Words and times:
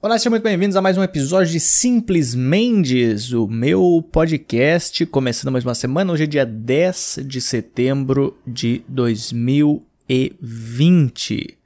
Olá, 0.00 0.16
sejam 0.16 0.30
muito 0.30 0.44
bem-vindos 0.44 0.76
a 0.76 0.80
mais 0.80 0.96
um 0.96 1.02
episódio 1.02 1.50
de 1.50 1.58
Simples 1.58 2.32
Mendes, 2.32 3.32
o 3.32 3.48
meu 3.48 4.00
podcast, 4.12 5.04
começando 5.06 5.50
mais 5.50 5.64
uma 5.64 5.74
semana. 5.74 6.12
Hoje 6.12 6.22
é 6.22 6.26
dia 6.28 6.46
10 6.46 7.22
de 7.26 7.40
setembro 7.40 8.38
de 8.46 8.84
2020. 8.86 11.58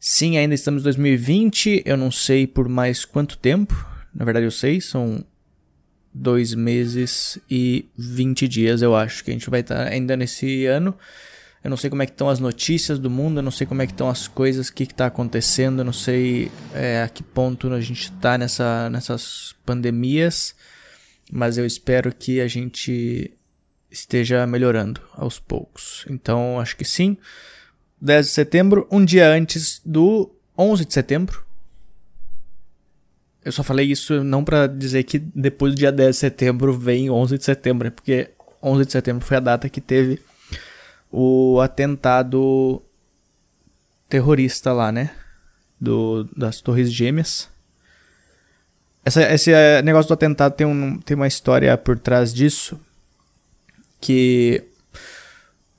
Sim, 0.00 0.38
ainda 0.38 0.54
estamos 0.54 0.80
em 0.80 0.84
2020, 0.84 1.82
eu 1.84 1.98
não 1.98 2.10
sei 2.10 2.46
por 2.46 2.66
mais 2.66 3.04
quanto 3.04 3.36
tempo, 3.36 3.74
na 4.14 4.24
verdade 4.24 4.46
eu 4.46 4.50
sei, 4.50 4.80
são 4.80 5.22
dois 6.14 6.54
meses 6.54 7.38
e 7.50 7.84
20 7.94 8.48
dias, 8.48 8.80
eu 8.80 8.96
acho, 8.96 9.22
que 9.22 9.30
a 9.30 9.34
gente 9.34 9.50
vai 9.50 9.60
estar 9.60 9.86
ainda 9.86 10.16
nesse 10.16 10.64
ano. 10.64 10.96
Eu 11.62 11.70
não 11.70 11.76
sei 11.76 11.88
como 11.88 12.02
é 12.02 12.06
que 12.06 12.12
estão 12.12 12.28
as 12.28 12.40
notícias 12.40 12.98
do 12.98 13.08
mundo, 13.08 13.38
eu 13.38 13.42
não 13.42 13.52
sei 13.52 13.66
como 13.66 13.82
é 13.82 13.86
que 13.86 13.92
estão 13.92 14.08
as 14.08 14.26
coisas, 14.26 14.68
o 14.68 14.74
que 14.74 14.82
está 14.82 15.06
acontecendo, 15.06 15.80
eu 15.80 15.84
não 15.84 15.92
sei 15.92 16.50
é, 16.74 17.02
a 17.02 17.08
que 17.08 17.22
ponto 17.22 17.72
a 17.72 17.80
gente 17.80 18.04
está 18.04 18.36
nessa, 18.36 18.90
nessas 18.90 19.54
pandemias, 19.64 20.56
mas 21.30 21.58
eu 21.58 21.64
espero 21.64 22.12
que 22.12 22.40
a 22.40 22.48
gente 22.48 23.32
esteja 23.90 24.44
melhorando 24.46 25.00
aos 25.14 25.38
poucos. 25.38 26.04
Então, 26.10 26.58
acho 26.58 26.76
que 26.76 26.84
sim. 26.84 27.16
10 28.00 28.26
de 28.26 28.32
setembro, 28.32 28.88
um 28.90 29.04
dia 29.04 29.28
antes 29.28 29.80
do 29.84 30.34
11 30.58 30.84
de 30.84 30.92
setembro. 30.92 31.44
Eu 33.44 33.52
só 33.52 33.62
falei 33.62 33.86
isso 33.86 34.24
não 34.24 34.42
para 34.42 34.66
dizer 34.66 35.04
que 35.04 35.18
depois 35.18 35.74
do 35.74 35.78
dia 35.78 35.92
10 35.92 36.16
de 36.16 36.18
setembro 36.18 36.76
vem 36.76 37.08
11 37.08 37.38
de 37.38 37.44
setembro, 37.44 37.86
é 37.86 37.90
porque 37.90 38.30
11 38.60 38.86
de 38.86 38.92
setembro 38.92 39.24
foi 39.24 39.36
a 39.36 39.40
data 39.40 39.68
que 39.68 39.80
teve 39.80 40.20
o 41.12 41.60
atentado 41.60 42.82
terrorista 44.08 44.72
lá, 44.72 44.90
né? 44.90 45.10
Do, 45.78 46.24
das 46.36 46.60
Torres 46.60 46.90
Gêmeas. 46.90 47.48
Essa, 49.04 49.22
esse 49.32 49.52
é, 49.52 49.82
negócio 49.82 50.08
do 50.08 50.14
atentado 50.14 50.54
tem, 50.54 50.66
um, 50.66 50.98
tem 50.98 51.14
uma 51.14 51.26
história 51.26 51.76
por 51.76 51.98
trás 51.98 52.32
disso. 52.32 52.80
Que 54.00 54.64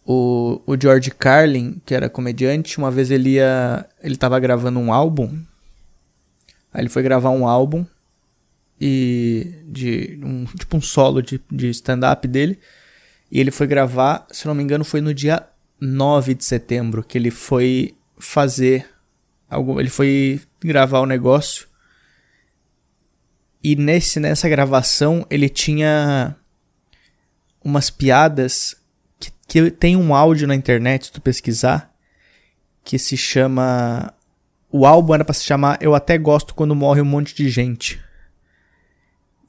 o, 0.06 0.62
o 0.66 0.80
George 0.80 1.12
Carlin, 1.12 1.82
que 1.86 1.96
era 1.96 2.10
comediante, 2.10 2.78
uma 2.78 2.92
vez 2.92 3.10
ele 3.10 3.32
ia. 3.32 3.86
Ele 4.02 4.18
tava 4.18 4.40
gravando 4.40 4.80
um 4.80 4.94
álbum. 4.94 5.42
Aí 6.74 6.82
ele 6.82 6.90
foi 6.90 7.02
gravar 7.02 7.30
um 7.32 7.48
álbum. 7.48 7.86
E. 8.80 9.54
De. 9.66 10.20
Um, 10.22 10.46
tipo 10.46 10.78
um 10.78 10.82
solo 10.82 11.22
de, 11.22 11.42
de 11.50 11.70
stand-up 11.70 12.28
dele. 12.28 12.60
E 13.34 13.40
ele 13.40 13.50
foi 13.50 13.66
gravar, 13.66 14.28
se 14.30 14.46
não 14.46 14.54
me 14.54 14.62
engano, 14.62 14.86
foi 14.86 15.02
no 15.02 15.12
dia 15.12 15.44
9 15.82 16.36
de 16.36 16.46
setembro 16.46 17.04
que 17.04 17.18
ele 17.18 17.32
foi 17.32 17.96
fazer 18.20 18.88
algo, 19.50 19.80
ele 19.80 19.90
foi 19.90 20.40
gravar 20.64 21.00
o 21.00 21.08
negócio. 21.08 21.68
E 23.64 23.76
nesse 23.76 24.20
nessa 24.20 24.48
gravação 24.48 25.26
ele 25.32 25.50
tinha 25.50 26.36
umas 27.66 27.90
piadas 27.90 28.76
que, 29.20 29.32
que 29.48 29.72
tem 29.72 29.98
um 29.98 30.14
áudio 30.14 30.48
na 30.48 30.54
internet, 30.54 31.08
se 31.08 31.12
tu 31.12 31.20
pesquisar, 31.20 31.92
que 32.84 33.00
se 33.00 33.18
chama 33.18 34.14
o 34.72 34.86
álbum 34.86 35.16
era 35.16 35.26
para 35.26 35.34
se 35.34 35.44
chamar 35.44 35.80
Eu 35.82 35.96
até 35.96 36.20
gosto 36.20 36.54
quando 36.54 36.76
morre 36.76 37.02
um 37.02 37.06
monte 37.06 37.34
de 37.34 37.50
gente. 37.50 38.00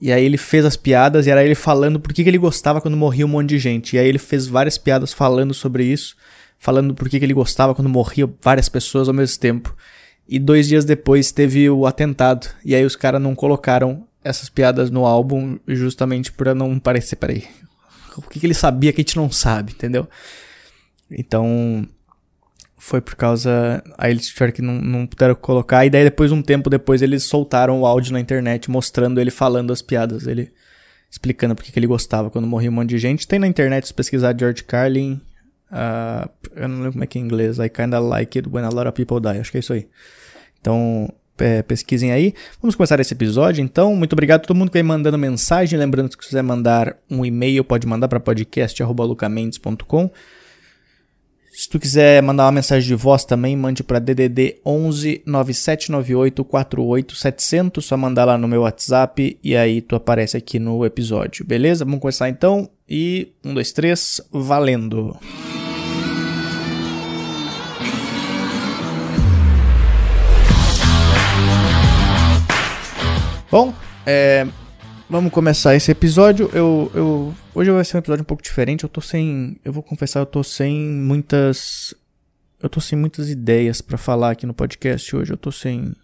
E 0.05 0.12
aí 0.12 0.22
ele 0.22 0.36
fez 0.36 0.66
as 0.66 0.77
piadas 0.77 1.27
e 1.27 1.30
era 1.30 1.42
ele 1.42 1.55
falando 1.55 1.98
por 1.98 2.12
que, 2.12 2.22
que 2.22 2.28
ele 2.28 2.36
gostava 2.36 2.78
quando 2.78 2.94
morria 2.94 3.24
um 3.24 3.28
monte 3.30 3.48
de 3.48 3.58
gente. 3.58 3.97
E 3.97 3.98
aí 3.98 4.06
ele 4.06 4.19
fez 4.19 4.46
várias 4.46 4.77
piadas 4.77 5.14
falando 5.14 5.55
sobre 5.55 5.83
isso, 5.83 6.14
falando 6.58 6.94
por 6.94 7.08
que, 7.08 7.19
que 7.19 7.24
ele 7.24 7.33
gostava 7.33 7.74
quando 7.74 7.88
morria 7.88 8.30
várias 8.42 8.69
pessoas 8.69 9.08
ao 9.08 9.14
mesmo 9.14 9.41
tempo. 9.41 9.74
E 10.28 10.38
dois 10.38 10.69
dias 10.69 10.84
depois 10.84 11.33
teve 11.33 11.70
o 11.70 11.86
atentado. 11.86 12.46
E 12.62 12.74
aí 12.74 12.84
os 12.84 12.94
caras 12.94 13.19
não 13.19 13.34
colocaram 13.34 14.06
essas 14.22 14.50
piadas 14.50 14.91
no 14.91 15.06
álbum 15.06 15.58
justamente 15.66 16.30
para 16.30 16.55
não 16.55 16.78
parecer. 16.78 17.16
Peraí. 17.16 17.44
O 18.14 18.22
que, 18.28 18.39
que 18.39 18.46
ele 18.46 18.55
sabia 18.55 18.92
que 18.92 19.00
a 19.00 19.02
gente 19.02 19.16
não 19.16 19.28
sabe, 19.33 19.72
entendeu? 19.72 20.06
Então, 21.11 21.89
foi 22.84 23.00
por 23.00 23.14
causa. 23.14 23.83
Aí 23.96 24.11
eles 24.11 24.28
tiveram 24.28 24.52
que 24.52 24.61
não, 24.61 24.74
não 24.74 25.06
puderam 25.06 25.34
colocar. 25.34 25.86
E 25.86 25.90
daí, 25.90 26.05
depois, 26.05 26.30
um 26.30 26.42
tempo 26.42 26.68
depois, 26.68 27.00
eles 27.00 27.24
soltaram 27.24 27.80
o 27.80 27.86
áudio 27.86 28.12
na 28.12 28.20
internet 28.20 28.70
mostrando 28.70 29.18
ele 29.18 29.30
falando 29.30 29.72
as 29.72 29.80
piadas. 29.80 30.27
Ele 30.27 30.52
explicando 31.11 31.55
porque 31.55 31.73
que 31.73 31.78
ele 31.78 31.86
gostava 31.86 32.30
quando 32.30 32.46
morria 32.46 32.68
um 32.68 32.74
monte 32.74 32.90
de 32.90 32.98
gente. 32.98 33.27
Tem 33.27 33.39
na 33.39 33.46
internet, 33.46 33.86
se 33.86 33.94
pesquisar 33.94 34.36
George 34.39 34.64
Carlin. 34.64 35.18
Uh, 35.70 36.28
eu 36.55 36.68
não 36.68 36.77
lembro 36.77 36.92
como 36.92 37.05
é 37.05 37.06
que 37.06 37.17
é 37.17 37.23
em 37.23 37.24
inglês. 37.24 37.58
I 37.58 37.70
kinda 37.70 37.98
like 37.98 38.39
it 38.39 38.46
when 38.50 38.64
a 38.64 38.68
lot 38.68 38.86
of 38.86 38.92
people 38.92 39.18
die. 39.18 39.40
Acho 39.40 39.50
que 39.50 39.56
é 39.56 39.61
isso 39.61 39.73
aí. 39.73 39.89
Então, 40.61 41.11
é, 41.39 41.62
pesquisem 41.62 42.12
aí. 42.12 42.34
Vamos 42.61 42.74
começar 42.77 43.00
esse 43.00 43.14
episódio, 43.14 43.62
então. 43.62 43.96
Muito 43.96 44.12
obrigado 44.12 44.42
a 44.42 44.44
todo 44.44 44.55
mundo 44.55 44.68
que 44.68 44.77
vem 44.77 44.83
mandando 44.83 45.17
mensagem. 45.17 45.78
Lembrando 45.78 46.11
que 46.11 46.23
se 46.23 46.28
quiser 46.28 46.42
mandar 46.42 46.98
um 47.11 47.24
e-mail, 47.24 47.64
pode 47.64 47.86
mandar 47.86 48.08
para 48.08 48.20
podcast.lucamendes.com. 48.20 50.11
Se 51.57 51.69
tu 51.69 51.79
quiser 51.79 52.20
mandar 52.20 52.47
uma 52.47 52.51
mensagem 52.51 52.85
de 52.85 52.97
voz 52.97 53.25
também, 53.25 53.57
mande 53.57 53.85
para 53.85 54.01
DDD 54.01 54.57
11 54.67 55.23
9798 55.25 56.45
48 56.45 57.15
700. 57.15 57.85
Só 57.85 57.97
mandar 57.97 58.25
lá 58.25 58.37
no 58.37 58.48
meu 58.48 58.63
WhatsApp 58.63 59.39
e 59.41 59.55
aí 59.55 59.81
tu 59.81 59.95
aparece 59.95 60.37
aqui 60.37 60.59
no 60.59 60.85
episódio, 60.85 61.47
beleza? 61.47 61.85
Vamos 61.85 62.01
começar 62.01 62.29
então. 62.29 62.69
E 62.89 63.29
um, 63.45 63.55
dois, 63.55 63.70
três, 63.70 64.20
valendo! 64.33 65.17
Bom, 73.48 73.73
é, 74.05 74.45
Vamos 75.14 75.30
começar 75.30 75.77
esse 75.77 75.92
episódio. 75.92 76.51
Eu, 76.52 76.91
eu 76.92 77.35
hoje 77.55 77.70
vai 77.70 77.85
ser 77.85 77.97
um 77.97 78.01
episódio 78.01 78.23
um 78.23 78.27
pouco 78.27 78.42
diferente. 78.42 78.83
Eu 78.83 78.89
tô 78.89 79.01
sem, 79.01 79.61
eu 79.64 79.73
vou 79.73 79.80
confessar, 79.80 80.19
eu 80.19 80.27
tô 80.27 80.42
sem 80.42 80.77
muitas 80.77 81.95
eu 82.61 82.69
tô 82.69 82.80
sem 82.80 82.98
muitas 82.98 83.30
ideias 83.30 83.80
para 83.80 83.97
falar 83.97 84.33
aqui 84.33 84.45
no 84.45 84.53
podcast 84.53 85.14
hoje. 85.14 85.33
Eu 85.33 85.36
tô 85.36 85.53
sem 85.53 85.95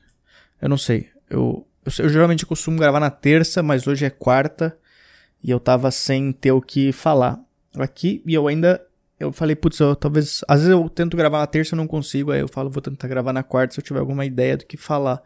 eu 0.63 0.69
não 0.69 0.79
sei. 0.79 1.09
Eu, 1.29 1.67
eu, 1.85 2.05
eu 2.05 2.09
geralmente 2.09 2.47
costumo 2.47 2.79
gravar 2.79 3.01
na 3.01 3.11
terça, 3.11 3.65
mas 3.65 3.85
hoje 3.89 4.05
é 4.05 4.11
quarta 4.11 4.79
e 5.43 5.51
eu 5.51 5.59
tava 5.59 5.91
sem 5.91 6.31
ter 6.31 6.53
o 6.53 6.63
que 6.63 6.93
falar 6.93 7.41
aqui 7.79 8.23
e 8.25 8.33
eu 8.33 8.47
ainda 8.47 8.81
eu 9.19 9.33
falei, 9.33 9.57
putz, 9.57 9.81
eu, 9.81 9.97
talvez 9.97 10.45
às 10.47 10.61
vezes 10.61 10.71
eu 10.71 10.89
tento 10.89 11.17
gravar 11.17 11.41
na 11.41 11.49
terça 11.49 11.75
e 11.75 11.77
não 11.77 11.89
consigo, 11.89 12.31
aí 12.31 12.43
eu 12.43 12.49
falo, 12.49 12.71
vou 12.71 12.81
tentar 12.81 13.09
gravar 13.09 13.33
na 13.33 13.43
quarta 13.43 13.75
se 13.75 13.81
eu 13.81 13.85
tiver 13.85 13.99
alguma 13.99 14.25
ideia 14.25 14.57
do 14.57 14.65
que 14.65 14.77
falar. 14.77 15.21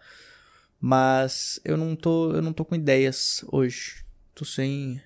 Mas 0.86 1.58
eu 1.64 1.78
não 1.78 1.96
tô, 1.96 2.32
eu 2.32 2.42
não 2.42 2.52
tô 2.52 2.62
com 2.62 2.74
ideias 2.74 3.42
hoje. 3.50 4.04
Tô 4.34 4.44
sem 4.44 5.00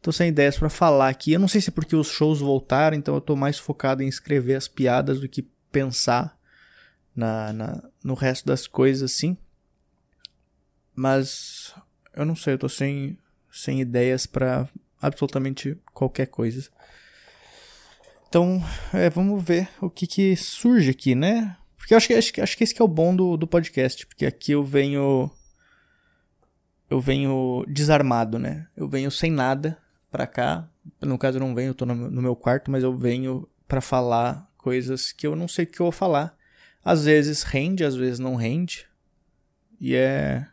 tô 0.00 0.10
sem 0.10 0.30
ideias 0.30 0.58
para 0.58 0.70
falar 0.70 1.10
aqui. 1.10 1.34
Eu 1.34 1.38
não 1.38 1.48
sei 1.48 1.60
se 1.60 1.68
é 1.68 1.70
porque 1.70 1.94
os 1.94 2.08
shows 2.08 2.40
voltaram, 2.40 2.96
então 2.96 3.14
eu 3.14 3.20
tô 3.20 3.36
mais 3.36 3.58
focado 3.58 4.02
em 4.02 4.08
escrever 4.08 4.54
as 4.54 4.66
piadas 4.66 5.20
do 5.20 5.28
que 5.28 5.42
pensar 5.70 6.34
na, 7.14 7.52
na 7.52 7.90
no 8.02 8.14
resto 8.14 8.46
das 8.46 8.66
coisas 8.66 9.12
assim. 9.12 9.36
Mas 10.96 11.74
eu 12.16 12.24
não 12.24 12.34
sei, 12.34 12.54
eu 12.54 12.58
tô 12.58 12.68
sem 12.70 13.18
sem 13.52 13.82
ideias 13.82 14.24
para 14.24 14.66
absolutamente 14.98 15.76
qualquer 15.92 16.28
coisa. 16.28 16.70
Então, 18.30 18.64
é, 18.94 19.10
vamos 19.10 19.44
ver 19.44 19.68
o 19.78 19.90
que 19.90 20.06
que 20.06 20.34
surge 20.34 20.88
aqui, 20.88 21.14
né? 21.14 21.54
Porque 21.84 21.92
eu 21.92 21.98
acho 21.98 22.06
que, 22.06 22.14
acho, 22.14 22.32
acho 22.40 22.56
que 22.56 22.64
esse 22.64 22.74
que 22.74 22.80
é 22.80 22.84
o 22.84 22.88
bom 22.88 23.14
do, 23.14 23.36
do 23.36 23.46
podcast, 23.46 24.06
porque 24.06 24.24
aqui 24.24 24.52
eu 24.52 24.64
venho. 24.64 25.30
Eu 26.88 26.98
venho 26.98 27.62
desarmado, 27.68 28.38
né? 28.38 28.66
Eu 28.74 28.88
venho 28.88 29.10
sem 29.10 29.30
nada 29.30 29.76
pra 30.10 30.26
cá. 30.26 30.66
No 31.02 31.18
caso, 31.18 31.36
eu 31.36 31.40
não 31.40 31.54
venho, 31.54 31.68
eu 31.68 31.74
tô 31.74 31.84
no, 31.84 31.94
no 31.94 32.22
meu 32.22 32.34
quarto, 32.34 32.70
mas 32.70 32.82
eu 32.82 32.96
venho 32.96 33.46
para 33.68 33.82
falar 33.82 34.50
coisas 34.56 35.12
que 35.12 35.26
eu 35.26 35.36
não 35.36 35.46
sei 35.46 35.66
o 35.66 35.68
que 35.68 35.78
eu 35.78 35.84
vou 35.84 35.92
falar. 35.92 36.34
Às 36.82 37.04
vezes 37.04 37.42
rende, 37.42 37.84
às 37.84 37.94
vezes 37.94 38.18
não 38.18 38.34
rende. 38.34 38.86
E 39.78 39.94
é. 39.94 40.46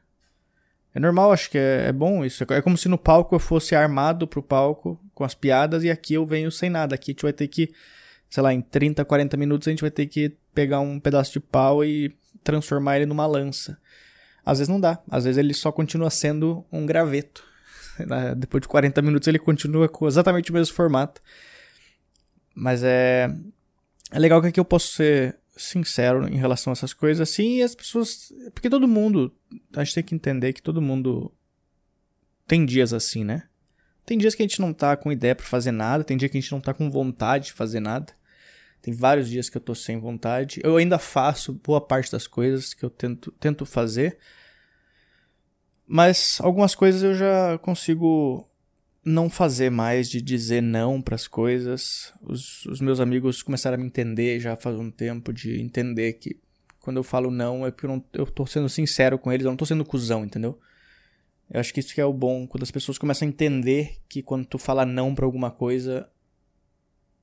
É 0.93 0.99
normal, 0.99 1.31
acho 1.31 1.49
que 1.49 1.57
é, 1.57 1.87
é, 1.87 1.91
bom 1.93 2.25
isso. 2.25 2.43
É 2.49 2.61
como 2.61 2.77
se 2.77 2.89
no 2.89 2.97
palco 2.97 3.33
eu 3.33 3.39
fosse 3.39 3.73
armado 3.73 4.27
pro 4.27 4.43
palco 4.43 4.99
com 5.13 5.23
as 5.23 5.33
piadas 5.33 5.85
e 5.85 5.89
aqui 5.89 6.13
eu 6.15 6.25
venho 6.25 6.51
sem 6.51 6.69
nada. 6.69 6.95
Aqui 6.95 7.11
a 7.11 7.13
gente 7.13 7.23
vai 7.23 7.31
ter 7.31 7.47
que 7.47 7.73
sei 8.31 8.41
lá, 8.41 8.53
em 8.53 8.61
30, 8.61 9.03
40 9.03 9.35
minutos 9.35 9.67
a 9.67 9.71
gente 9.71 9.81
vai 9.81 9.91
ter 9.91 10.07
que 10.07 10.37
pegar 10.55 10.79
um 10.79 10.97
pedaço 11.01 11.33
de 11.33 11.39
pau 11.41 11.83
e 11.83 12.15
transformar 12.41 12.95
ele 12.95 13.05
numa 13.05 13.27
lança. 13.27 13.77
Às 14.45 14.59
vezes 14.59 14.69
não 14.69 14.79
dá, 14.79 14.99
às 15.11 15.25
vezes 15.25 15.37
ele 15.37 15.53
só 15.53 15.69
continua 15.69 16.09
sendo 16.09 16.65
um 16.71 16.85
graveto. 16.85 17.43
Depois 18.37 18.61
de 18.61 18.69
40 18.69 19.01
minutos 19.01 19.27
ele 19.27 19.37
continua 19.37 19.89
com 19.89 20.07
exatamente 20.07 20.49
o 20.49 20.53
mesmo 20.53 20.73
formato. 20.73 21.21
Mas 22.55 22.83
é. 22.83 23.29
É 24.09 24.19
legal 24.19 24.41
que 24.41 24.47
aqui 24.47 24.59
eu 24.59 24.65
posso 24.65 24.93
ser 24.93 25.37
sincero 25.55 26.27
em 26.27 26.37
relação 26.37 26.71
a 26.71 26.73
essas 26.73 26.93
coisas 26.93 27.37
e 27.37 27.61
as 27.61 27.75
pessoas. 27.75 28.31
Porque 28.53 28.69
todo 28.69 28.87
mundo. 28.87 29.35
A 29.75 29.83
gente 29.83 29.95
tem 29.95 30.03
que 30.05 30.15
entender 30.15 30.53
que 30.53 30.61
todo 30.61 30.81
mundo 30.81 31.33
tem 32.47 32.65
dias 32.65 32.93
assim, 32.93 33.25
né? 33.25 33.43
Tem 34.05 34.17
dias 34.17 34.35
que 34.35 34.41
a 34.41 34.47
gente 34.47 34.61
não 34.61 34.73
tá 34.73 34.95
com 34.95 35.11
ideia 35.11 35.35
para 35.35 35.45
fazer 35.45 35.71
nada, 35.71 36.03
tem 36.03 36.17
dia 36.17 36.29
que 36.29 36.37
a 36.37 36.41
gente 36.41 36.51
não 36.51 36.61
tá 36.61 36.73
com 36.73 36.89
vontade 36.89 37.47
de 37.47 37.53
fazer 37.53 37.81
nada. 37.81 38.13
Tem 38.81 38.93
vários 38.93 39.29
dias 39.29 39.49
que 39.49 39.57
eu 39.57 39.61
tô 39.61 39.75
sem 39.75 39.99
vontade. 39.99 40.59
Eu 40.63 40.77
ainda 40.77 40.97
faço 40.97 41.53
boa 41.53 41.79
parte 41.79 42.11
das 42.11 42.25
coisas 42.25 42.73
que 42.73 42.83
eu 42.83 42.89
tento, 42.89 43.31
tento 43.33 43.65
fazer. 43.65 44.17
Mas 45.87 46.39
algumas 46.41 46.73
coisas 46.73 47.03
eu 47.03 47.13
já 47.13 47.57
consigo 47.59 48.49
não 49.03 49.29
fazer 49.29 49.69
mais, 49.69 50.09
de 50.09 50.21
dizer 50.21 50.61
não 50.61 51.01
para 51.01 51.15
as 51.15 51.27
coisas. 51.27 52.13
Os, 52.21 52.65
os, 52.65 52.81
meus 52.81 52.99
amigos 52.99 53.43
começaram 53.43 53.75
a 53.75 53.77
me 53.77 53.85
entender 53.85 54.39
já 54.39 54.55
faz 54.55 54.77
um 54.77 54.89
tempo, 54.89 55.33
de 55.33 55.59
entender 55.59 56.13
que 56.13 56.39
quando 56.79 56.97
eu 56.97 57.03
falo 57.03 57.29
não 57.29 57.65
é 57.65 57.71
porque 57.71 57.85
eu, 57.85 57.89
não, 57.89 58.03
eu 58.13 58.25
tô 58.25 58.45
sendo 58.45 58.69
sincero 58.69 59.19
com 59.19 59.31
eles, 59.31 59.45
eu 59.45 59.51
não 59.51 59.57
tô 59.57 59.65
sendo 59.65 59.85
cuzão, 59.85 60.23
entendeu? 60.23 60.59
Eu 61.49 61.59
acho 61.59 61.73
que 61.73 61.79
isso 61.79 61.93
que 61.93 62.01
é 62.01 62.05
o 62.05 62.13
bom, 62.13 62.47
quando 62.47 62.63
as 62.63 62.71
pessoas 62.71 62.97
começam 62.97 63.27
a 63.27 63.29
entender 63.29 63.97
que 64.07 64.23
quando 64.23 64.45
tu 64.45 64.57
fala 64.57 64.85
não 64.85 65.13
pra 65.13 65.25
alguma 65.25 65.51
coisa, 65.51 66.09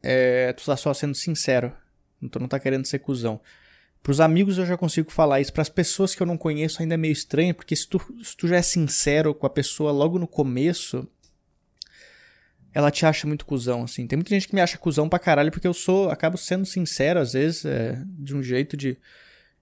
é, 0.03 0.53
tu 0.53 0.65
tá 0.65 0.77
só 0.77 0.93
sendo 0.95 1.15
sincero. 1.15 1.73
Tu 2.31 2.39
não 2.39 2.49
tá 2.49 2.59
querendo 2.59 2.87
ser 2.87 2.99
cuzão. 2.99 3.41
Pros 4.03 4.21
amigos 4.21 4.59
eu 4.59 4.67
já 4.67 4.77
consigo 4.77 5.11
falar 5.11 5.41
isso. 5.41 5.53
Para 5.53 5.63
as 5.63 5.69
pessoas 5.69 6.15
que 6.15 6.23
eu 6.23 6.27
não 6.27 6.37
conheço 6.37 6.81
ainda 6.81 6.95
é 6.95 6.97
meio 6.97 7.13
estranho, 7.13 7.55
porque 7.55 7.77
se 7.77 7.87
tu, 7.87 8.01
se 8.23 8.37
tu 8.37 8.49
já 8.49 8.57
é 8.57 8.63
sincero 8.63 9.35
com 9.35 9.47
a 9.47 9.51
pessoa 9.51 9.93
logo 9.93 10.19
no 10.19 10.27
começo, 10.27 11.07
ela 12.73 12.91
te 12.91 13.05
acha 13.05 13.27
muito 13.27 13.45
cuzão, 13.45 13.83
assim. 13.83 14.07
Tem 14.07 14.17
muita 14.17 14.31
gente 14.31 14.49
que 14.49 14.55
me 14.55 14.61
acha 14.61 14.79
cuzão 14.79 15.09
pra 15.09 15.19
caralho 15.19 15.51
porque 15.51 15.67
eu 15.67 15.75
sou, 15.75 16.11
acabo 16.11 16.37
sendo 16.37 16.65
sincero, 16.65 17.19
às 17.21 17.33
vezes, 17.33 17.65
é, 17.65 18.03
de 18.07 18.35
um 18.35 18.43
jeito 18.43 18.77
de, 18.77 18.97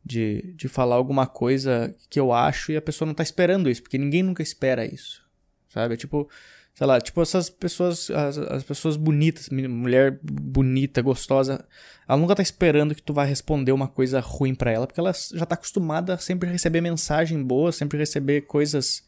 de, 0.05 0.55
de 0.55 0.69
falar 0.69 0.97
alguma 0.97 1.27
coisa 1.27 1.95
que 2.09 2.21
eu 2.21 2.33
acho 2.33 2.73
e 2.73 2.77
a 2.77 2.83
pessoa 2.83 3.07
não 3.07 3.15
tá 3.15 3.23
esperando 3.23 3.71
isso, 3.71 3.83
porque 3.83 3.99
ninguém 3.99 4.23
nunca 4.23 4.43
espera 4.43 4.85
isso, 4.85 5.23
sabe? 5.69 5.95
É 5.95 5.97
tipo, 5.97 6.29
sei 6.77 6.87
lá, 6.87 7.01
tipo 7.01 7.23
essas 7.23 7.49
pessoas, 7.49 8.11
as, 8.11 8.37
as 8.37 8.63
pessoas 8.63 8.99
bonitas, 8.99 9.49
mulher 9.49 10.21
bonita, 10.23 11.01
gostosa, 11.01 11.67
ela 12.07 12.19
nunca 12.19 12.35
tá 12.35 12.43
esperando 12.43 12.95
que 12.95 13.03
tu 13.03 13.15
vai 13.15 13.27
responder 13.27 13.73
uma 13.73 13.89
coisa 13.89 14.21
ruim 14.21 14.55
para 14.55 14.71
ela, 14.71 14.87
porque 14.87 15.01
ela 15.01 15.13
já 15.33 15.47
tá 15.47 15.55
acostumada 15.55 16.13
a 16.13 16.19
sempre 16.19 16.51
receber 16.51 16.83
mensagem 16.83 17.43
boa, 17.43 17.73
sempre 17.73 17.97
receber 17.97 18.43
coisas 18.43 19.03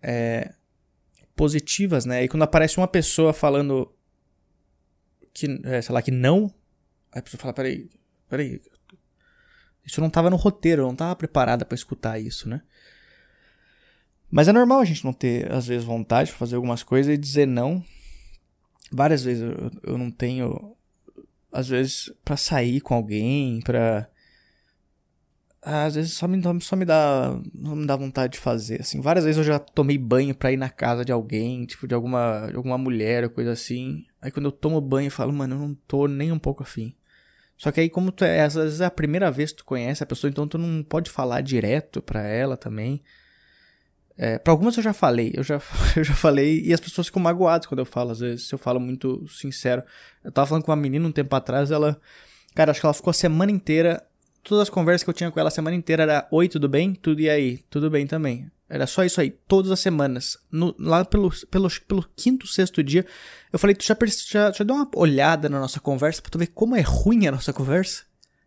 é, 0.00 0.54
positivas, 1.34 2.04
né? 2.04 2.22
E 2.22 2.28
quando 2.28 2.44
aparece 2.44 2.78
uma 2.78 2.86
pessoa 2.86 3.32
falando 3.32 3.92
que, 5.34 5.60
é, 5.64 5.82
sei 5.82 5.92
lá, 5.92 6.00
que 6.00 6.12
não, 6.12 6.54
a 7.10 7.20
pessoa 7.20 7.40
fala, 7.40 7.52
peraí, 7.52 7.90
peraí, 8.30 8.62
isso 9.84 10.00
não 10.00 10.08
tava 10.08 10.30
no 10.30 10.36
roteiro, 10.36 10.82
eu 10.82 10.86
não 10.86 10.94
tava 10.94 11.16
preparada 11.16 11.64
para 11.64 11.74
escutar 11.74 12.20
isso, 12.20 12.48
né? 12.48 12.62
Mas 14.30 14.48
é 14.48 14.52
normal 14.52 14.80
a 14.80 14.84
gente 14.84 15.04
não 15.04 15.12
ter, 15.12 15.50
às 15.52 15.66
vezes, 15.66 15.84
vontade 15.84 16.30
de 16.30 16.36
fazer 16.36 16.56
algumas 16.56 16.82
coisas 16.82 17.12
e 17.12 17.18
dizer 17.18 17.46
não. 17.46 17.82
Várias 18.90 19.22
vezes 19.24 19.42
eu, 19.42 19.70
eu 19.92 19.98
não 19.98 20.10
tenho, 20.10 20.74
às 21.52 21.68
vezes, 21.68 22.12
para 22.24 22.36
sair 22.36 22.80
com 22.80 22.94
alguém, 22.94 23.60
pra 23.60 24.08
às 25.68 25.96
vezes 25.96 26.12
só 26.12 26.28
me, 26.28 26.40
só 26.60 26.76
me 26.76 26.84
dá 26.84 27.40
não 27.52 27.74
me 27.74 27.86
dá 27.86 27.96
vontade 27.96 28.34
de 28.34 28.38
fazer 28.38 28.80
assim. 28.82 29.00
Várias 29.00 29.24
vezes 29.24 29.38
eu 29.38 29.42
já 29.42 29.58
tomei 29.58 29.98
banho 29.98 30.32
para 30.32 30.52
ir 30.52 30.56
na 30.56 30.68
casa 30.70 31.04
de 31.04 31.10
alguém 31.10 31.66
tipo 31.66 31.88
de 31.88 31.94
alguma 31.94 32.46
de 32.48 32.56
alguma 32.56 32.78
mulher 32.78 33.28
coisa 33.30 33.50
assim. 33.50 34.06
Aí 34.22 34.30
quando 34.30 34.46
eu 34.46 34.52
tomo 34.52 34.80
banho 34.80 35.08
eu 35.08 35.10
falo 35.10 35.32
mano 35.32 35.56
eu 35.56 35.58
não 35.58 35.74
tô 35.74 36.06
nem 36.06 36.30
um 36.30 36.38
pouco 36.38 36.62
afim. 36.62 36.94
Só 37.56 37.72
que 37.72 37.80
aí 37.80 37.90
como 37.90 38.12
tu 38.12 38.24
é, 38.24 38.42
às 38.42 38.54
vezes 38.54 38.80
é 38.80 38.84
a 38.84 38.90
primeira 38.90 39.28
vez 39.28 39.50
que 39.50 39.58
tu 39.58 39.64
conhece 39.64 40.04
a 40.04 40.06
pessoa 40.06 40.30
então 40.30 40.46
tu 40.46 40.56
não 40.56 40.84
pode 40.84 41.10
falar 41.10 41.40
direto 41.40 42.00
para 42.00 42.22
ela 42.22 42.56
também 42.56 43.02
é, 44.18 44.38
para 44.38 44.52
algumas 44.52 44.76
eu 44.76 44.82
já 44.82 44.92
falei 44.92 45.32
eu 45.34 45.42
já 45.42 45.60
eu 45.96 46.04
já 46.04 46.14
falei 46.14 46.62
e 46.64 46.72
as 46.72 46.80
pessoas 46.80 47.06
ficam 47.06 47.22
magoadas 47.22 47.66
quando 47.66 47.80
eu 47.80 47.86
falo 47.86 48.10
às 48.10 48.20
vezes 48.20 48.48
se 48.48 48.54
eu 48.54 48.58
falo 48.58 48.80
muito 48.80 49.26
sincero 49.28 49.82
eu 50.24 50.32
tava 50.32 50.46
falando 50.46 50.64
com 50.64 50.70
uma 50.70 50.76
menina 50.76 51.06
um 51.06 51.12
tempo 51.12 51.34
atrás 51.34 51.70
ela 51.70 52.00
cara 52.54 52.70
acho 52.70 52.80
que 52.80 52.86
ela 52.86 52.94
ficou 52.94 53.10
a 53.10 53.14
semana 53.14 53.52
inteira 53.52 54.02
todas 54.42 54.62
as 54.62 54.70
conversas 54.70 55.02
que 55.02 55.10
eu 55.10 55.14
tinha 55.14 55.30
com 55.30 55.38
ela 55.38 55.48
a 55.48 55.52
semana 55.52 55.76
inteira 55.76 56.04
era 56.04 56.28
Oi, 56.30 56.48
tudo 56.48 56.68
bem? 56.68 56.94
Tudo 56.94 57.20
e 57.20 57.28
aí? 57.28 57.58
Tudo 57.68 57.90
bem 57.90 58.06
também. 58.06 58.50
Era 58.68 58.86
só 58.86 59.04
isso 59.04 59.20
aí, 59.20 59.30
todas 59.30 59.70
as 59.70 59.78
semanas. 59.78 60.36
No, 60.50 60.74
lá 60.78 61.04
pelo, 61.04 61.30
pelo, 61.50 61.68
pelo 61.86 62.08
quinto, 62.16 62.46
sexto 62.46 62.82
dia, 62.82 63.06
eu 63.52 63.58
falei, 63.58 63.76
tu 63.76 63.84
já, 63.84 63.96
já, 64.26 64.52
já 64.52 64.64
deu 64.64 64.74
uma 64.74 64.88
olhada 64.96 65.48
na 65.48 65.60
nossa 65.60 65.78
conversa 65.78 66.20
pra 66.20 66.30
tu 66.30 66.38
ver 66.38 66.48
como 66.48 66.74
é 66.74 66.80
ruim 66.80 67.26
a 67.26 67.32
nossa 67.32 67.52
conversa? 67.52 68.04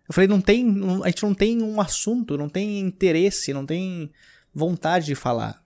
Eu 0.07 0.13
falei, 0.13 0.27
não 0.27 0.41
tem. 0.41 0.65
a 1.03 1.07
gente 1.07 1.23
não 1.23 1.33
tem 1.33 1.61
um 1.61 1.79
assunto, 1.79 2.37
não 2.37 2.49
tem 2.49 2.79
interesse, 2.79 3.53
não 3.53 3.65
tem 3.65 4.11
vontade 4.53 5.05
de 5.05 5.15
falar. 5.15 5.63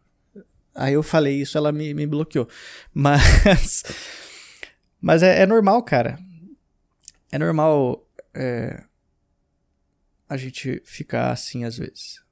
Aí 0.76 0.94
eu 0.94 1.04
falei 1.04 1.42
isso, 1.42 1.58
ela 1.58 1.72
me, 1.72 1.94
me 1.94 2.08
bloqueou. 2.08 2.48
Mas. 2.94 3.84
Mas 5.00 5.22
é, 5.22 5.42
é 5.42 5.46
normal, 5.46 5.84
cara. 5.84 6.18
É 7.32 7.38
normal. 7.38 8.08
É, 8.34 8.84
a 10.28 10.38
gente 10.38 10.82
ficar 10.86 11.32
assim 11.32 11.64
às 11.64 11.78
vezes. 11.78 12.24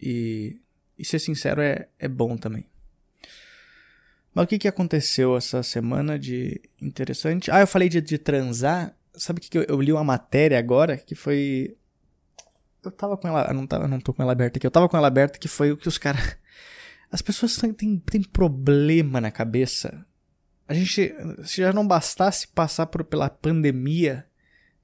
E, 0.00 0.60
e 0.98 1.04
ser 1.04 1.20
sincero 1.20 1.60
é, 1.60 1.88
é 1.98 2.08
bom 2.08 2.36
também. 2.36 2.66
Mas 4.34 4.44
o 4.44 4.48
que, 4.48 4.58
que 4.58 4.68
aconteceu 4.68 5.36
essa 5.36 5.62
semana 5.62 6.18
de 6.18 6.60
interessante? 6.80 7.50
Ah, 7.50 7.60
eu 7.60 7.66
falei 7.66 7.88
de, 7.88 8.00
de 8.00 8.18
transar. 8.18 8.96
Sabe 9.14 9.38
o 9.38 9.42
que, 9.42 9.50
que 9.50 9.58
eu, 9.58 9.64
eu, 9.68 9.80
li 9.80 9.92
uma 9.92 10.02
matéria 10.02 10.58
agora 10.58 10.96
que 10.96 11.14
foi. 11.14 11.76
Eu 12.84 12.90
tava 12.90 13.16
com 13.16 13.28
ela. 13.28 13.52
Não, 13.52 13.66
tava, 13.66 13.86
não 13.86 14.00
tô 14.00 14.12
com 14.12 14.22
ela 14.22 14.32
aberta 14.32 14.58
aqui. 14.58 14.66
Eu 14.66 14.70
tava 14.70 14.88
com 14.88 14.96
ela 14.96 15.06
aberta 15.06 15.38
que 15.38 15.48
foi 15.48 15.72
o 15.72 15.76
que 15.76 15.88
os 15.88 15.98
caras. 15.98 16.36
As 17.10 17.22
pessoas 17.22 17.56
têm, 17.56 17.98
têm 17.98 18.22
problema 18.22 19.20
na 19.20 19.30
cabeça. 19.30 20.04
A 20.66 20.74
gente. 20.74 21.14
Se 21.44 21.60
já 21.60 21.72
não 21.72 21.86
bastasse 21.86 22.48
passar 22.48 22.86
por, 22.86 23.04
pela 23.04 23.28
pandemia, 23.28 24.26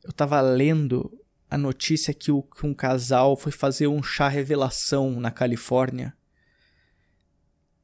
eu 0.04 0.12
tava 0.12 0.40
lendo 0.40 1.10
a 1.50 1.56
notícia 1.56 2.12
que, 2.12 2.30
o, 2.30 2.42
que 2.42 2.66
um 2.66 2.74
casal 2.74 3.36
foi 3.36 3.50
fazer 3.50 3.86
um 3.86 4.02
chá 4.02 4.28
revelação 4.28 5.18
na 5.18 5.30
Califórnia. 5.30 6.14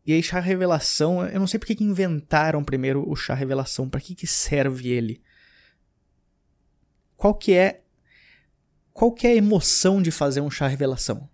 E 0.06 0.12
aí, 0.12 0.22
chá 0.22 0.38
revelação, 0.38 1.26
eu 1.26 1.40
não 1.40 1.46
sei 1.46 1.58
porque 1.58 1.74
que 1.74 1.82
inventaram 1.82 2.62
primeiro 2.62 3.08
o 3.08 3.16
chá 3.16 3.32
revelação, 3.32 3.88
para 3.88 4.02
que, 4.02 4.14
que 4.14 4.26
serve 4.26 4.90
ele? 4.90 5.22
Qual 7.16 7.34
que 7.34 7.54
é 7.54 7.83
qual 8.94 9.10
que 9.10 9.26
é 9.26 9.30
a 9.30 9.36
emoção 9.36 10.00
de 10.00 10.12
fazer 10.12 10.40
um 10.40 10.50
chá 10.50 10.68
revelação? 10.68 11.28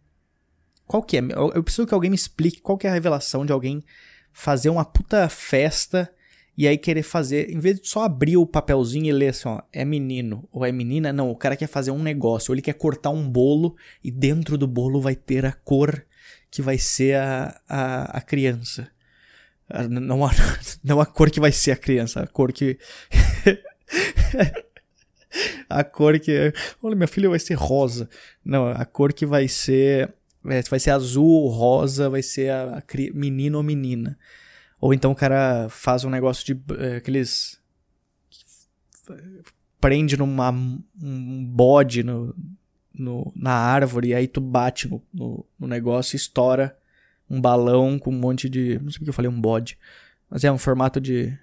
Qual 0.86 1.02
que 1.02 1.18
é? 1.18 1.20
Eu 1.54 1.62
preciso 1.62 1.86
que 1.86 1.94
alguém 1.94 2.10
me 2.10 2.16
explique 2.16 2.60
qual 2.60 2.76
que 2.76 2.86
é 2.86 2.90
a 2.90 2.94
revelação 2.94 3.46
de 3.46 3.52
alguém 3.52 3.84
fazer 4.32 4.70
uma 4.70 4.84
puta 4.84 5.28
festa 5.28 6.10
e 6.56 6.66
aí 6.66 6.76
querer 6.76 7.02
fazer, 7.02 7.50
em 7.50 7.58
vez 7.58 7.80
de 7.80 7.88
só 7.88 8.02
abrir 8.02 8.36
o 8.36 8.46
papelzinho 8.46 9.06
e 9.06 9.12
ler 9.12 9.28
assim, 9.28 9.48
ó, 9.48 9.60
é 9.72 9.84
menino 9.84 10.48
ou 10.50 10.64
é 10.64 10.72
menina, 10.72 11.12
não, 11.12 11.30
o 11.30 11.36
cara 11.36 11.54
quer 11.54 11.68
fazer 11.68 11.90
um 11.90 12.02
negócio, 12.02 12.50
ou 12.50 12.54
ele 12.54 12.62
quer 12.62 12.72
cortar 12.72 13.10
um 13.10 13.28
bolo 13.28 13.76
e 14.02 14.10
dentro 14.10 14.58
do 14.58 14.66
bolo 14.66 15.00
vai 15.00 15.14
ter 15.14 15.44
a 15.44 15.52
cor 15.52 16.04
que 16.50 16.62
vai 16.62 16.78
ser 16.78 17.16
a, 17.16 17.60
a, 17.68 18.18
a 18.18 18.20
criança. 18.20 18.88
Não 19.88 20.24
a, 20.24 20.30
não 20.82 21.00
a 21.00 21.06
cor 21.06 21.30
que 21.30 21.40
vai 21.40 21.52
ser 21.52 21.72
a 21.72 21.76
criança, 21.76 22.22
a 22.22 22.26
cor 22.26 22.52
que. 22.52 22.78
a 25.68 25.84
cor 25.84 26.18
que. 26.18 26.52
Olha, 26.82 26.96
minha 26.96 27.08
filha 27.08 27.28
vai 27.28 27.38
ser 27.38 27.54
rosa. 27.54 28.08
Não, 28.44 28.66
a 28.66 28.84
cor 28.84 29.12
que 29.12 29.24
vai 29.24 29.48
ser. 29.48 30.12
É, 30.46 30.62
vai 30.62 30.80
ser 30.80 30.90
azul, 30.90 31.48
rosa, 31.48 32.08
vai 32.08 32.22
ser 32.22 32.50
a, 32.50 32.78
a 32.78 32.82
menino 33.14 33.58
ou 33.58 33.64
menina. 33.64 34.18
Ou 34.80 34.94
então 34.94 35.12
o 35.12 35.16
cara 35.16 35.68
faz 35.68 36.04
um 36.04 36.10
negócio 36.10 36.44
de 36.44 36.60
é, 36.78 36.96
aqueles. 36.96 37.60
Prende 39.80 40.16
numa, 40.16 40.50
um 40.50 41.44
bode 41.44 42.02
no, 42.02 42.34
no, 42.94 43.32
na 43.34 43.52
árvore 43.52 44.08
e 44.08 44.14
aí 44.14 44.28
tu 44.28 44.40
bate 44.40 44.88
no, 44.88 45.02
no, 45.12 45.46
no, 45.58 45.66
negócio 45.66 46.14
e 46.14 46.18
estoura 46.18 46.76
um 47.28 47.40
balão 47.40 47.98
com 47.98 48.10
um 48.10 48.18
monte 48.18 48.48
de. 48.48 48.78
Não 48.78 48.90
sei 48.90 48.98
porque 48.98 49.10
eu 49.10 49.14
falei 49.14 49.30
um 49.30 49.40
bode. 49.40 49.78
Mas 50.28 50.44
é 50.44 50.50
um 50.50 50.58
formato 50.58 51.00
de. 51.00 51.36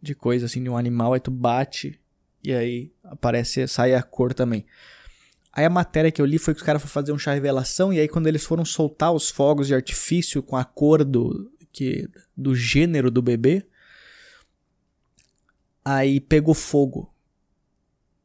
de 0.00 0.14
coisa 0.14 0.46
assim, 0.46 0.62
de 0.62 0.70
um 0.70 0.76
animal. 0.76 1.14
Aí 1.14 1.20
tu 1.20 1.30
bate 1.30 1.98
e 2.48 2.54
aí 2.54 2.92
aparece, 3.04 3.68
sai 3.68 3.94
a 3.94 4.02
cor 4.02 4.32
também. 4.32 4.64
Aí 5.52 5.66
a 5.66 5.70
matéria 5.70 6.10
que 6.10 6.18
eu 6.18 6.24
li 6.24 6.38
foi 6.38 6.54
que 6.54 6.60
os 6.60 6.64
caras 6.64 6.80
foram 6.80 6.92
fazer 6.92 7.12
um 7.12 7.18
chá 7.18 7.34
revelação 7.34 7.92
e 7.92 8.00
aí 8.00 8.08
quando 8.08 8.26
eles 8.26 8.42
foram 8.42 8.64
soltar 8.64 9.12
os 9.12 9.28
fogos 9.28 9.66
de 9.66 9.74
artifício 9.74 10.42
com 10.42 10.56
a 10.56 10.64
cor 10.64 11.04
do, 11.04 11.52
que 11.70 12.08
do 12.34 12.54
gênero 12.54 13.10
do 13.10 13.20
bebê. 13.20 13.66
Aí 15.84 16.20
pegou 16.20 16.54
fogo 16.54 17.14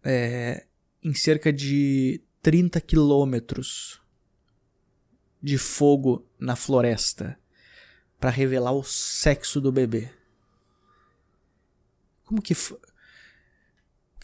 é, 0.01 0.68
em 1.03 1.13
cerca 1.13 1.51
de 1.51 2.22
30 2.42 2.80
quilômetros 2.80 4.01
de 5.42 5.58
fogo 5.58 6.25
na 6.39 6.56
floresta 6.56 7.38
para 8.18 8.30
revelar 8.30 8.72
o 8.72 8.86
sexo 8.86 9.60
do 9.60 9.70
bebê. 9.70 10.10
Como 12.24 12.42
que. 12.42 12.56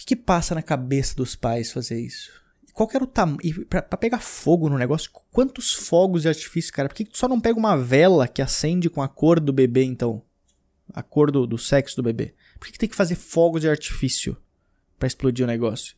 Que, 0.09 0.15
que 0.15 0.15
passa 0.15 0.55
na 0.55 0.61
cabeça 0.61 1.15
dos 1.15 1.35
pais 1.35 1.71
fazer 1.71 1.99
isso? 1.99 2.31
qual 2.73 2.89
era 2.93 3.03
o 3.03 3.07
tamanho. 3.07 3.65
Pra, 3.67 3.81
pegar 3.81 4.19
fogo 4.19 4.69
no 4.69 4.77
negócio, 4.77 5.11
quantos 5.31 5.73
fogos 5.73 6.21
de 6.21 6.29
artifício, 6.29 6.71
cara? 6.71 6.87
Por 6.87 6.95
que, 6.95 7.03
tu 7.03 7.17
só 7.17 7.27
não 7.27 7.39
pega 7.39 7.59
uma 7.59 7.75
vela 7.75 8.25
que 8.25 8.41
acende 8.41 8.89
com 8.89 9.01
a 9.01 9.09
cor 9.09 9.39
do 9.39 9.51
bebê, 9.51 9.83
então? 9.83 10.23
A 10.93 11.03
cor 11.03 11.29
do, 11.29 11.45
do 11.45 11.57
sexo 11.57 11.97
do 11.97 12.03
bebê? 12.03 12.33
Por 12.57 12.67
que, 12.67 12.71
que 12.71 12.79
tem 12.79 12.87
que 12.87 12.95
fazer 12.95 13.15
fogos 13.15 13.61
de 13.61 13.69
artifício? 13.69 14.37
para 14.99 15.07
explodir 15.07 15.45
o 15.45 15.47
negócio. 15.47 15.95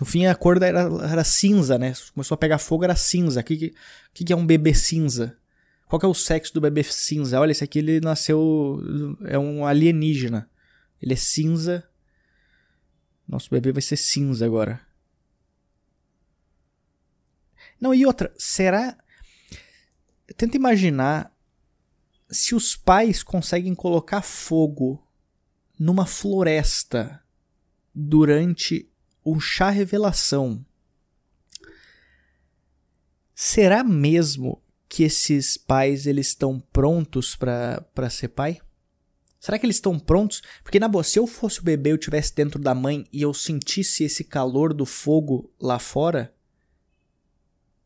No 0.00 0.06
fim, 0.06 0.26
a 0.26 0.34
cor 0.34 0.60
era, 0.62 0.88
era 1.10 1.24
cinza, 1.24 1.78
né? 1.78 1.92
Começou 2.14 2.34
a 2.34 2.38
pegar 2.38 2.58
fogo, 2.58 2.84
era 2.84 2.96
cinza. 2.96 3.40
O 3.40 3.44
que, 3.44 3.74
que, 4.12 4.24
que 4.24 4.32
é 4.32 4.36
um 4.36 4.46
bebê 4.46 4.74
cinza? 4.74 5.36
Qual 5.86 6.00
que 6.00 6.06
é 6.06 6.08
o 6.08 6.14
sexo 6.14 6.54
do 6.54 6.60
bebê 6.60 6.82
cinza? 6.82 7.38
Olha, 7.38 7.52
esse 7.52 7.62
aqui 7.62 7.78
ele 7.78 8.00
nasceu. 8.00 8.82
É 9.26 9.38
um 9.38 9.66
alienígena. 9.66 10.48
Ele 11.00 11.14
é 11.14 11.16
cinza. 11.16 11.88
Nosso 13.26 13.50
bebê 13.50 13.72
vai 13.72 13.82
ser 13.82 13.96
cinza 13.96 14.44
agora. 14.44 14.80
Não, 17.80 17.94
e 17.94 18.06
outra, 18.06 18.32
será. 18.38 18.96
Tenta 20.36 20.56
imaginar 20.56 21.34
se 22.30 22.54
os 22.54 22.74
pais 22.74 23.22
conseguem 23.22 23.74
colocar 23.74 24.22
fogo 24.22 25.06
numa 25.78 26.06
floresta 26.06 27.22
durante 27.94 28.90
um 29.24 29.38
chá 29.38 29.70
revelação. 29.70 30.64
Será 33.34 33.82
mesmo 33.82 34.62
que 34.88 35.02
esses 35.02 35.56
pais 35.56 36.06
eles 36.06 36.28
estão 36.28 36.60
prontos 36.60 37.34
para 37.34 38.10
ser 38.10 38.28
pai? 38.28 38.60
Será 39.44 39.58
que 39.58 39.66
eles 39.66 39.76
estão 39.76 39.98
prontos? 39.98 40.42
Porque 40.62 40.80
na 40.80 40.88
boa, 40.88 41.04
se 41.04 41.18
eu 41.18 41.26
fosse 41.26 41.60
o 41.60 41.62
bebê, 41.62 41.92
eu 41.92 41.96
estivesse 41.96 42.34
dentro 42.34 42.58
da 42.58 42.74
mãe 42.74 43.04
e 43.12 43.20
eu 43.20 43.34
sentisse 43.34 44.02
esse 44.02 44.24
calor 44.24 44.72
do 44.72 44.86
fogo 44.86 45.52
lá 45.60 45.78
fora, 45.78 46.34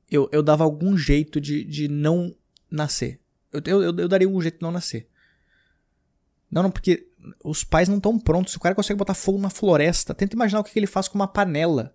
eu, 0.08 0.28
eu 0.30 0.40
dava 0.40 0.62
algum 0.62 0.96
jeito 0.96 1.40
de, 1.40 1.64
de 1.64 1.88
não 1.88 2.32
nascer. 2.70 3.18
Eu, 3.52 3.60
eu, 3.82 3.98
eu 3.98 4.06
daria 4.06 4.28
um 4.28 4.40
jeito 4.40 4.58
de 4.58 4.62
não 4.62 4.70
nascer. 4.70 5.08
Não, 6.48 6.62
não, 6.62 6.70
porque 6.70 7.08
os 7.42 7.64
pais 7.64 7.88
não 7.88 7.96
estão 7.96 8.20
prontos. 8.20 8.52
Se 8.52 8.56
o 8.56 8.60
cara 8.60 8.76
consegue 8.76 8.96
botar 8.96 9.14
fogo 9.14 9.40
na 9.40 9.50
floresta, 9.50 10.14
tenta 10.14 10.36
imaginar 10.36 10.60
o 10.60 10.64
que 10.64 10.78
ele 10.78 10.86
faz 10.86 11.08
com 11.08 11.18
uma 11.18 11.26
panela. 11.26 11.92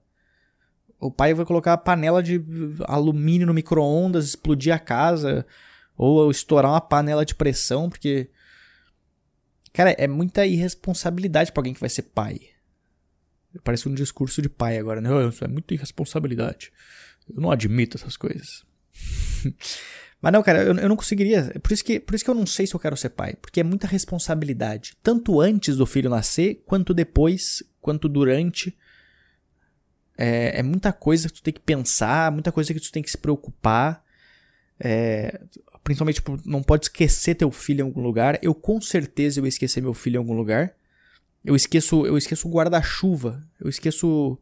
O 0.99 1.09
pai 1.09 1.33
vai 1.33 1.45
colocar 1.45 1.71
a 1.71 1.77
panela 1.77 2.21
de 2.21 2.43
alumínio 2.83 3.47
no 3.47 3.53
micro-ondas, 3.53 4.25
explodir 4.25 4.75
a 4.75 4.79
casa, 4.79 5.45
ou 5.95 6.29
estourar 6.29 6.69
uma 6.69 6.81
panela 6.81 7.25
de 7.25 7.33
pressão, 7.33 7.89
porque. 7.89 8.29
Cara, 9.73 9.91
é 9.97 10.07
muita 10.07 10.45
irresponsabilidade 10.45 11.51
para 11.51 11.61
alguém 11.61 11.73
que 11.73 11.79
vai 11.79 11.89
ser 11.89 12.03
pai. 12.03 12.39
Parece 13.63 13.89
um 13.89 13.93
discurso 13.93 14.41
de 14.41 14.49
pai 14.49 14.77
agora, 14.77 15.01
né? 15.01 15.09
É 15.41 15.47
muita 15.47 15.73
irresponsabilidade. 15.73 16.71
Eu 17.27 17.41
não 17.41 17.51
admito 17.51 17.97
essas 17.97 18.15
coisas. 18.15 18.63
Mas 20.21 20.31
não, 20.31 20.41
cara, 20.41 20.63
eu, 20.63 20.73
eu 20.75 20.87
não 20.87 20.95
conseguiria. 20.95 21.51
Por 21.61 21.73
isso, 21.73 21.83
que, 21.83 21.99
por 21.99 22.15
isso 22.15 22.23
que 22.23 22.29
eu 22.29 22.35
não 22.35 22.45
sei 22.45 22.65
se 22.65 22.73
eu 22.73 22.79
quero 22.79 22.95
ser 22.95 23.09
pai. 23.09 23.35
Porque 23.41 23.59
é 23.59 23.63
muita 23.63 23.87
responsabilidade. 23.87 24.95
Tanto 25.03 25.41
antes 25.41 25.75
do 25.75 25.85
filho 25.85 26.09
nascer, 26.09 26.63
quanto 26.65 26.93
depois, 26.93 27.61
quanto 27.81 28.07
durante. 28.07 28.77
É, 30.17 30.59
é 30.59 30.63
muita 30.63 30.93
coisa 30.93 31.27
que 31.27 31.33
tu 31.33 31.43
tem 31.43 31.53
que 31.53 31.59
pensar, 31.59 32.31
muita 32.31 32.51
coisa 32.51 32.73
que 32.73 32.79
tu 32.79 32.91
tem 32.91 33.03
que 33.03 33.11
se 33.11 33.17
preocupar. 33.17 34.03
É, 34.79 35.41
principalmente, 35.83 36.15
tipo, 36.15 36.39
não 36.45 36.63
pode 36.63 36.85
esquecer 36.85 37.35
teu 37.35 37.51
filho 37.51 37.81
em 37.81 37.83
algum 37.83 38.01
lugar. 38.01 38.39
Eu 38.41 38.55
com 38.55 38.79
certeza 38.79 39.39
eu 39.39 39.47
esquecer 39.47 39.81
meu 39.81 39.93
filho 39.93 40.15
em 40.15 40.19
algum 40.19 40.33
lugar. 40.33 40.73
Eu 41.43 41.55
esqueço, 41.55 42.05
eu 42.05 42.17
esqueço 42.17 42.47
o 42.47 42.51
guarda-chuva. 42.51 43.41
Eu 43.59 43.69
esqueço 43.69 44.37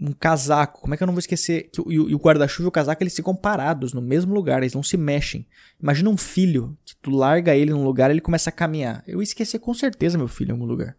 um 0.00 0.12
casaco. 0.12 0.80
Como 0.80 0.94
é 0.94 0.96
que 0.96 1.02
eu 1.02 1.06
não 1.06 1.14
vou 1.14 1.20
esquecer 1.20 1.70
que 1.70 1.80
e 1.80 2.14
o 2.14 2.18
guarda-chuva 2.18 2.66
e 2.66 2.68
o 2.68 2.72
casaco 2.72 3.02
eles 3.02 3.14
ficam 3.14 3.34
parados 3.34 3.92
no 3.92 4.02
mesmo 4.02 4.34
lugar, 4.34 4.62
eles 4.62 4.74
não 4.74 4.82
se 4.82 4.96
mexem. 4.96 5.46
Imagina 5.80 6.10
um 6.10 6.16
filho 6.16 6.76
que 6.84 6.94
tu 6.96 7.10
larga 7.10 7.56
ele 7.56 7.70
num 7.70 7.84
lugar 7.84 8.10
ele 8.10 8.20
começa 8.20 8.50
a 8.50 8.52
caminhar. 8.52 9.02
Eu 9.06 9.20
ia 9.20 9.24
esquecer 9.24 9.58
com 9.58 9.72
certeza 9.72 10.18
meu 10.18 10.28
filho 10.28 10.50
em 10.50 10.52
algum 10.52 10.66
lugar. 10.66 10.96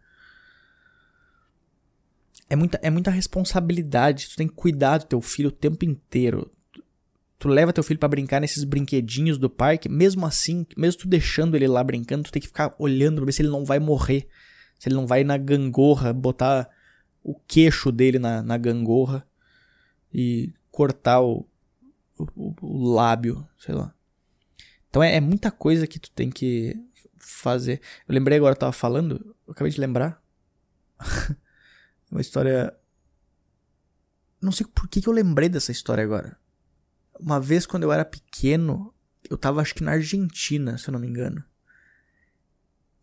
É 2.50 2.56
muita, 2.56 2.80
é 2.82 2.90
muita 2.90 3.10
responsabilidade. 3.10 4.30
Tu 4.30 4.36
tem 4.36 4.48
que 4.48 4.54
cuidar 4.54 4.98
do 4.98 5.06
teu 5.06 5.20
filho 5.20 5.50
o 5.50 5.52
tempo 5.52 5.84
inteiro. 5.84 6.50
Tu, 7.38 7.48
leva 7.48 7.72
teu 7.72 7.84
filho 7.84 8.00
para 8.00 8.08
brincar 8.08 8.40
nesses 8.40 8.64
brinquedinhos 8.64 9.38
do 9.38 9.48
parque, 9.48 9.88
mesmo 9.88 10.26
assim, 10.26 10.66
mesmo 10.76 11.02
tu 11.02 11.08
deixando 11.08 11.56
ele 11.56 11.68
lá 11.68 11.84
brincando, 11.84 12.24
tu 12.24 12.32
tem 12.32 12.42
que 12.42 12.48
ficar 12.48 12.74
olhando 12.78 13.16
pra 13.16 13.26
ver 13.26 13.32
se 13.32 13.42
ele 13.42 13.48
não 13.48 13.64
vai 13.64 13.78
morrer. 13.78 14.28
Se 14.78 14.88
ele 14.88 14.96
não 14.96 15.06
vai 15.06 15.24
na 15.24 15.36
gangorra 15.36 16.12
botar 16.12 16.68
o 17.22 17.34
queixo 17.34 17.92
dele 17.92 18.18
na, 18.18 18.42
na 18.42 18.56
gangorra 18.56 19.26
e 20.12 20.52
cortar 20.70 21.20
o, 21.20 21.46
o, 22.16 22.54
o 22.60 22.94
lábio, 22.94 23.46
sei 23.58 23.74
lá. 23.74 23.94
Então 24.88 25.02
é, 25.02 25.16
é, 25.16 25.20
muita 25.20 25.50
coisa 25.50 25.86
que 25.86 25.98
tu 25.98 26.10
tem 26.10 26.30
que 26.30 26.74
fazer. 27.18 27.80
Eu 28.08 28.14
lembrei 28.14 28.38
agora, 28.38 28.54
eu 28.54 28.58
tava 28.58 28.72
falando, 28.72 29.34
eu 29.46 29.52
acabei 29.52 29.72
de 29.72 29.80
lembrar. 29.80 30.22
Uma 32.10 32.20
história. 32.20 32.74
Não 34.40 34.52
sei 34.52 34.66
por 34.66 34.88
que, 34.88 35.00
que 35.00 35.08
eu 35.08 35.12
lembrei 35.12 35.48
dessa 35.48 35.72
história 35.72 36.02
agora. 36.02 36.38
Uma 37.18 37.40
vez 37.40 37.66
quando 37.66 37.82
eu 37.82 37.92
era 37.92 38.04
pequeno, 38.04 38.94
eu 39.28 39.36
tava 39.36 39.60
acho 39.60 39.74
que 39.74 39.82
na 39.82 39.92
Argentina, 39.92 40.78
se 40.78 40.88
eu 40.88 40.92
não 40.92 41.00
me 41.00 41.08
engano. 41.08 41.42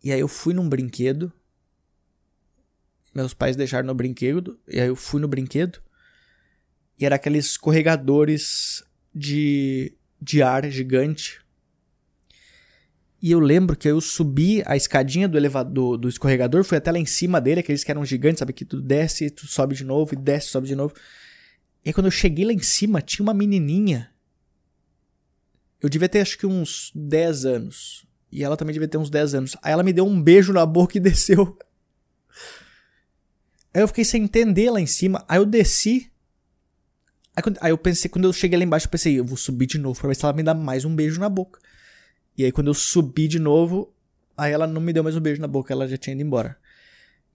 E 0.02 0.12
aí 0.12 0.20
eu 0.20 0.28
fui 0.28 0.54
num 0.54 0.68
brinquedo 0.68 1.32
meus 3.16 3.32
pais 3.32 3.56
deixaram 3.56 3.86
no 3.86 3.94
brinquedo, 3.94 4.60
e 4.68 4.78
aí 4.78 4.88
eu 4.88 4.94
fui 4.94 5.20
no 5.20 5.26
brinquedo, 5.26 5.80
e 6.98 7.06
era 7.06 7.16
aqueles 7.16 7.46
escorregadores 7.46 8.84
de, 9.14 9.96
de 10.20 10.42
ar 10.42 10.70
gigante. 10.70 11.40
E 13.22 13.30
eu 13.30 13.40
lembro 13.40 13.74
que 13.74 13.88
eu 13.88 14.00
subi 14.00 14.62
a 14.66 14.76
escadinha 14.76 15.26
do 15.26 15.38
elevador 15.38 15.96
do 15.96 16.08
escorregador, 16.08 16.62
fui 16.62 16.76
até 16.76 16.92
lá 16.92 16.98
em 16.98 17.06
cima 17.06 17.40
dele, 17.40 17.60
aqueles 17.60 17.82
que 17.82 17.90
eram 17.90 18.04
gigantes, 18.04 18.40
sabe? 18.40 18.52
Que 18.52 18.64
tu 18.64 18.80
desce, 18.80 19.30
tu 19.30 19.46
sobe 19.46 19.74
de 19.74 19.82
novo, 19.82 20.12
e 20.12 20.16
desce, 20.16 20.48
sobe 20.48 20.68
de 20.68 20.76
novo. 20.76 20.94
E 21.86 21.90
aí, 21.90 21.92
quando 21.92 22.06
eu 22.06 22.10
cheguei 22.10 22.44
lá 22.44 22.52
em 22.52 22.58
cima, 22.58 23.00
tinha 23.00 23.22
uma 23.22 23.32
menininha. 23.32 24.10
Eu 25.80 25.88
devia 25.88 26.08
ter 26.08 26.18
acho 26.18 26.36
que 26.36 26.44
uns 26.44 26.90
10 26.92 27.44
anos. 27.44 28.04
E 28.32 28.42
ela 28.42 28.56
também 28.56 28.72
devia 28.72 28.88
ter 28.88 28.98
uns 28.98 29.08
10 29.08 29.36
anos. 29.36 29.56
Aí 29.62 29.72
ela 29.72 29.84
me 29.84 29.92
deu 29.92 30.04
um 30.04 30.20
beijo 30.20 30.52
na 30.52 30.66
boca 30.66 30.96
e 30.96 31.00
desceu. 31.00 31.56
Aí 33.72 33.82
eu 33.82 33.86
fiquei 33.86 34.04
sem 34.04 34.24
entender 34.24 34.68
lá 34.68 34.80
em 34.80 34.86
cima. 34.86 35.24
Aí 35.28 35.38
eu 35.38 35.46
desci. 35.46 36.10
Aí, 37.36 37.44
aí, 37.60 37.70
eu 37.70 37.78
pensei, 37.78 38.10
quando 38.10 38.24
eu 38.24 38.32
cheguei 38.32 38.58
lá 38.58 38.64
embaixo, 38.64 38.88
eu 38.88 38.90
pensei, 38.90 39.16
eu 39.20 39.24
vou 39.24 39.36
subir 39.36 39.66
de 39.66 39.78
novo 39.78 40.00
pra 40.00 40.08
ver 40.08 40.16
se 40.16 40.24
ela 40.24 40.34
me 40.34 40.42
dá 40.42 40.54
mais 40.54 40.84
um 40.84 40.92
beijo 40.92 41.20
na 41.20 41.28
boca. 41.28 41.60
E 42.36 42.44
aí 42.44 42.50
quando 42.50 42.66
eu 42.66 42.74
subi 42.74 43.28
de 43.28 43.38
novo, 43.38 43.94
aí 44.36 44.52
ela 44.52 44.66
não 44.66 44.80
me 44.80 44.92
deu 44.92 45.04
mais 45.04 45.14
um 45.14 45.20
beijo 45.20 45.40
na 45.40 45.46
boca, 45.46 45.72
ela 45.72 45.86
já 45.86 45.96
tinha 45.96 46.14
ido 46.14 46.22
embora. 46.22 46.58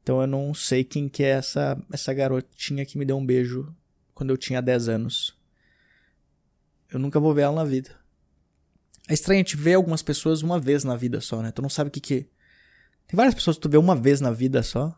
Então 0.03 0.20
eu 0.20 0.27
não 0.27 0.53
sei 0.53 0.84
quem 0.84 1.08
que 1.08 1.24
é 1.24 1.29
essa, 1.29 1.81
essa 1.89 2.13
garotinha 2.13 2.86
que 2.86 2.98
me 2.98 3.05
deu 3.05 3.17
um 3.17 3.25
beijo 3.25 3.74
quando 4.22 4.30
eu 4.30 4.38
tinha 4.38 4.62
10 4.62 4.88
anos. 4.88 5.36
Eu 6.92 7.00
nunca 7.00 7.20
vou 7.20 7.34
ver 7.34 7.42
ela 7.42 7.56
na 7.56 7.63
vida. 7.63 7.90
É 9.10 9.16
estranho 9.16 9.40
a 9.40 9.44
gente 9.44 9.58
ver 9.58 9.74
algumas 9.74 10.04
pessoas 10.04 10.44
uma 10.44 10.60
vez 10.60 10.84
na 10.84 10.96
vida 10.96 11.20
só, 11.20 11.42
né? 11.42 11.51
Tu 11.51 11.60
não 11.60 11.70
sabe 11.70 11.88
o 11.88 11.92
que 11.92 12.00
que... 12.00 12.30
Tem 13.08 13.18
várias 13.18 13.34
pessoas 13.34 13.58
que 13.58 13.63
tu 13.63 13.70
vê 13.70 13.78
uma 13.78 13.96
vez 13.96 14.22
na 14.22 14.30
vida 14.30 14.62
só. 14.62 14.96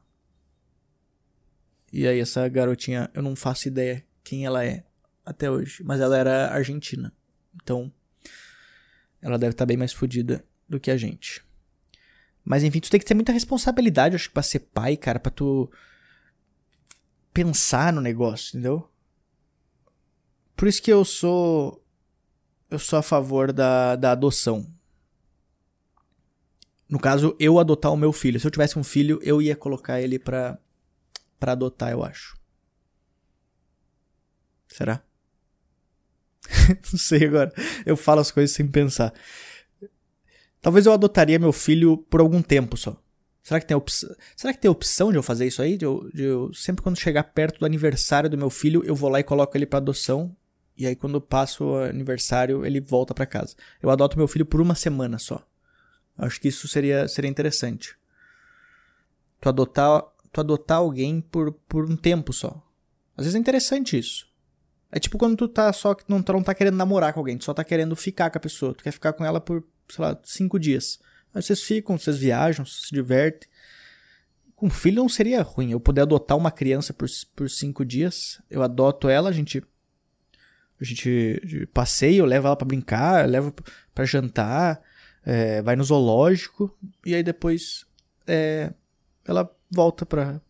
E 1.90 2.06
aí 2.06 2.20
essa 2.20 2.46
garotinha, 2.50 3.10
eu 3.14 3.24
não 3.24 3.34
faço 3.34 3.70
ideia 3.70 4.06
quem 4.26 4.46
ela 4.46 4.66
é 4.66 4.84
até 5.26 5.50
hoje, 5.50 5.82
mas 5.86 6.02
ela 6.02 6.18
era 6.18 6.54
argentina. 6.54 7.14
Então, 7.56 7.90
ela 9.22 9.38
deve 9.38 9.54
estar 9.54 9.64
tá 9.64 9.68
bem 9.68 9.78
mais 9.78 9.94
fodida 9.94 10.44
do 10.68 10.82
que 10.82 10.92
a 10.92 10.98
gente. 10.98 11.42
Mas 12.44 12.62
enfim, 12.62 12.82
tu 12.82 12.90
tem 12.90 13.00
que 13.00 13.06
ter 13.06 13.14
muita 13.14 13.32
responsabilidade, 13.32 14.18
acho 14.18 14.28
que 14.28 14.34
pra 14.34 14.44
ser 14.44 14.60
pai, 14.60 14.98
cara, 14.98 15.18
pra 15.18 15.32
tu 15.32 15.72
pensar 17.34 17.94
no 17.94 18.02
negócio, 18.02 18.50
entendeu? 18.50 18.90
Por 20.56 20.68
isso 20.68 20.82
que 20.82 20.92
eu 20.92 21.04
sou 21.04 21.84
eu 22.74 22.80
sou 22.80 22.98
a 22.98 23.04
favor 23.04 23.54
da, 23.54 23.96
da 23.96 24.12
adoção. 24.12 24.66
No 26.90 27.00
caso, 27.00 27.36
eu 27.40 27.60
adotar 27.60 27.92
o 27.94 27.98
meu 27.98 28.12
filho. 28.12 28.40
Se 28.40 28.48
eu 28.48 28.52
tivesse 28.52 28.80
um 28.80 28.84
filho, 28.84 29.20
eu 29.22 29.42
ia 29.42 29.56
colocar 29.56 30.02
ele 30.02 30.18
pra, 30.18 30.58
para 31.40 31.52
adotar, 31.52 31.92
eu 31.92 32.04
acho. 32.04 32.36
Será? 34.68 35.04
Não 36.92 37.00
sei 37.00 37.26
agora. 37.26 37.54
Eu 37.86 37.96
falo 37.96 38.22
as 38.22 38.32
coisas 38.32 38.56
sem 38.56 38.68
pensar. 38.68 39.14
Talvez 40.60 40.86
eu 40.88 40.94
adotaria 40.94 41.38
meu 41.38 41.54
filho 41.54 41.98
por 41.98 42.22
algum 42.22 42.42
tempo 42.42 42.76
só. 42.76 43.00
Será 43.44 43.60
que 43.60 43.68
tem 43.68 43.76
opção? 43.78 44.16
Será 44.36 44.54
que 44.54 44.60
tem 44.60 44.72
opção 44.72 45.12
de 45.12 45.18
eu 45.18 45.24
fazer 45.24 45.46
isso 45.46 45.62
aí? 45.62 45.78
De 45.78 45.86
eu, 45.86 46.10
de 46.14 46.24
eu, 46.24 46.54
sempre 46.54 46.82
quando 46.82 46.98
chegar 46.98 47.24
perto 47.24 47.60
do 47.60 47.66
aniversário 47.66 48.30
do 48.30 48.38
meu 48.38 48.50
filho, 48.50 48.84
eu 48.84 48.96
vou 48.96 49.10
lá 49.10 49.20
e 49.20 49.24
coloco 49.24 49.56
ele 49.56 49.66
para 49.68 49.78
adoção. 49.78 50.36
E 50.78 50.88
aí 50.88 50.96
quando 50.96 51.22
passo 51.22 51.66
o 51.66 51.78
aniversário, 51.78 52.66
ele 52.66 52.80
volta 52.80 53.14
para 53.14 53.26
casa. 53.26 53.56
Eu 53.82 53.90
adoto 53.90 54.18
meu 54.18 54.28
filho 54.28 54.46
por 54.46 54.62
uma 54.62 54.76
semana 54.76 55.20
só. 55.20 55.46
Acho 56.18 56.40
que 56.40 56.48
isso 56.48 56.68
seria, 56.68 57.08
seria 57.08 57.30
interessante. 57.30 57.96
Tu 59.40 59.50
adotar 59.50 60.04
tu 60.34 60.42
adotar 60.42 60.80
alguém 60.80 61.22
por, 61.22 61.54
por 61.70 61.90
um 61.90 61.96
tempo 61.96 62.34
só. 62.34 62.62
Às 63.16 63.26
vezes 63.26 63.36
é 63.36 63.40
interessante 63.40 63.98
isso. 63.98 64.28
É 64.92 65.00
tipo 65.00 65.18
quando 65.18 65.38
tu 65.38 65.48
tá 65.48 65.72
só 65.72 65.96
não, 66.08 66.22
tu 66.22 66.34
não 66.34 66.44
tá 66.44 66.54
querendo 66.54 66.76
namorar 66.76 67.14
com 67.14 67.20
alguém, 67.20 67.38
tu 67.38 67.46
só 67.46 67.54
tá 67.54 67.64
querendo 67.64 67.96
ficar 67.96 68.30
com 68.32 68.38
a 68.40 68.42
pessoa. 68.42 68.74
Tu 68.74 68.84
quer 68.84 68.92
ficar 68.92 69.14
com 69.14 69.24
ela 69.24 69.40
por, 69.40 69.64
sei 69.88 70.04
lá, 70.04 70.20
cinco 70.24 70.60
dias. 70.60 71.00
Aí 71.34 71.42
vocês 71.42 71.62
ficam, 71.62 71.98
vocês 71.98 72.18
viajam, 72.18 72.66
se 72.66 72.92
divertem. 72.92 73.48
Com 74.56 74.70
filho 74.70 74.98
não 74.98 75.10
seria 75.10 75.42
ruim. 75.42 75.72
Eu 75.72 75.80
poder 75.80 76.02
adotar 76.02 76.38
uma 76.38 76.52
criança 76.52 76.94
por, 76.94 77.08
por 77.36 77.50
cinco 77.50 77.86
dias. 77.86 78.42
Eu 78.50 78.64
adoto 78.64 79.10
ela, 79.10 79.30
a 79.30 79.32
gente. 79.32 79.64
A 80.84 80.86
gente 80.86 81.66
passeia, 81.74 82.18
eu 82.18 82.26
levo 82.26 82.48
ela 82.48 82.58
pra 82.58 82.68
brincar, 82.68 83.26
levo 83.26 83.56
pra 83.96 84.04
jantar, 84.04 84.82
é, 85.26 85.62
vai 85.62 85.78
no 85.78 85.84
zoológico. 85.84 86.78
E 87.06 87.16
aí 87.16 87.24
depois. 87.24 87.86
É, 88.28 88.74
ela 89.26 89.50
volta 89.72 90.06
pra. 90.06 90.42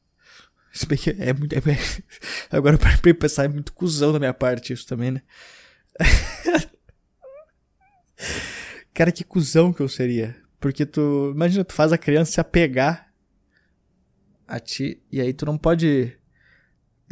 Se 0.71 0.87
bem 0.87 0.97
que 0.97 1.11
é 1.11 1.31
muito. 1.33 1.53
É, 1.53 1.61
agora 2.49 2.79
para 2.79 2.97
pensar, 3.13 3.45
é 3.45 3.47
muito 3.47 3.73
cuzão 3.73 4.11
da 4.11 4.17
minha 4.17 4.33
parte 4.33 4.73
isso 4.73 4.87
também, 4.87 5.11
né? 5.11 5.21
Cara, 8.91 9.11
que 9.11 9.23
cuzão 9.23 9.71
que 9.71 9.81
eu 9.81 9.87
seria. 9.87 10.35
Porque 10.59 10.83
tu. 10.83 11.31
Imagina, 11.35 11.63
tu 11.63 11.73
faz 11.73 11.93
a 11.93 11.97
criança 11.97 12.31
se 12.31 12.41
apegar 12.41 13.13
a 14.47 14.59
ti. 14.59 14.99
E 15.11 15.21
aí 15.21 15.31
tu 15.31 15.45
não 15.45 15.59
pode. 15.59 16.17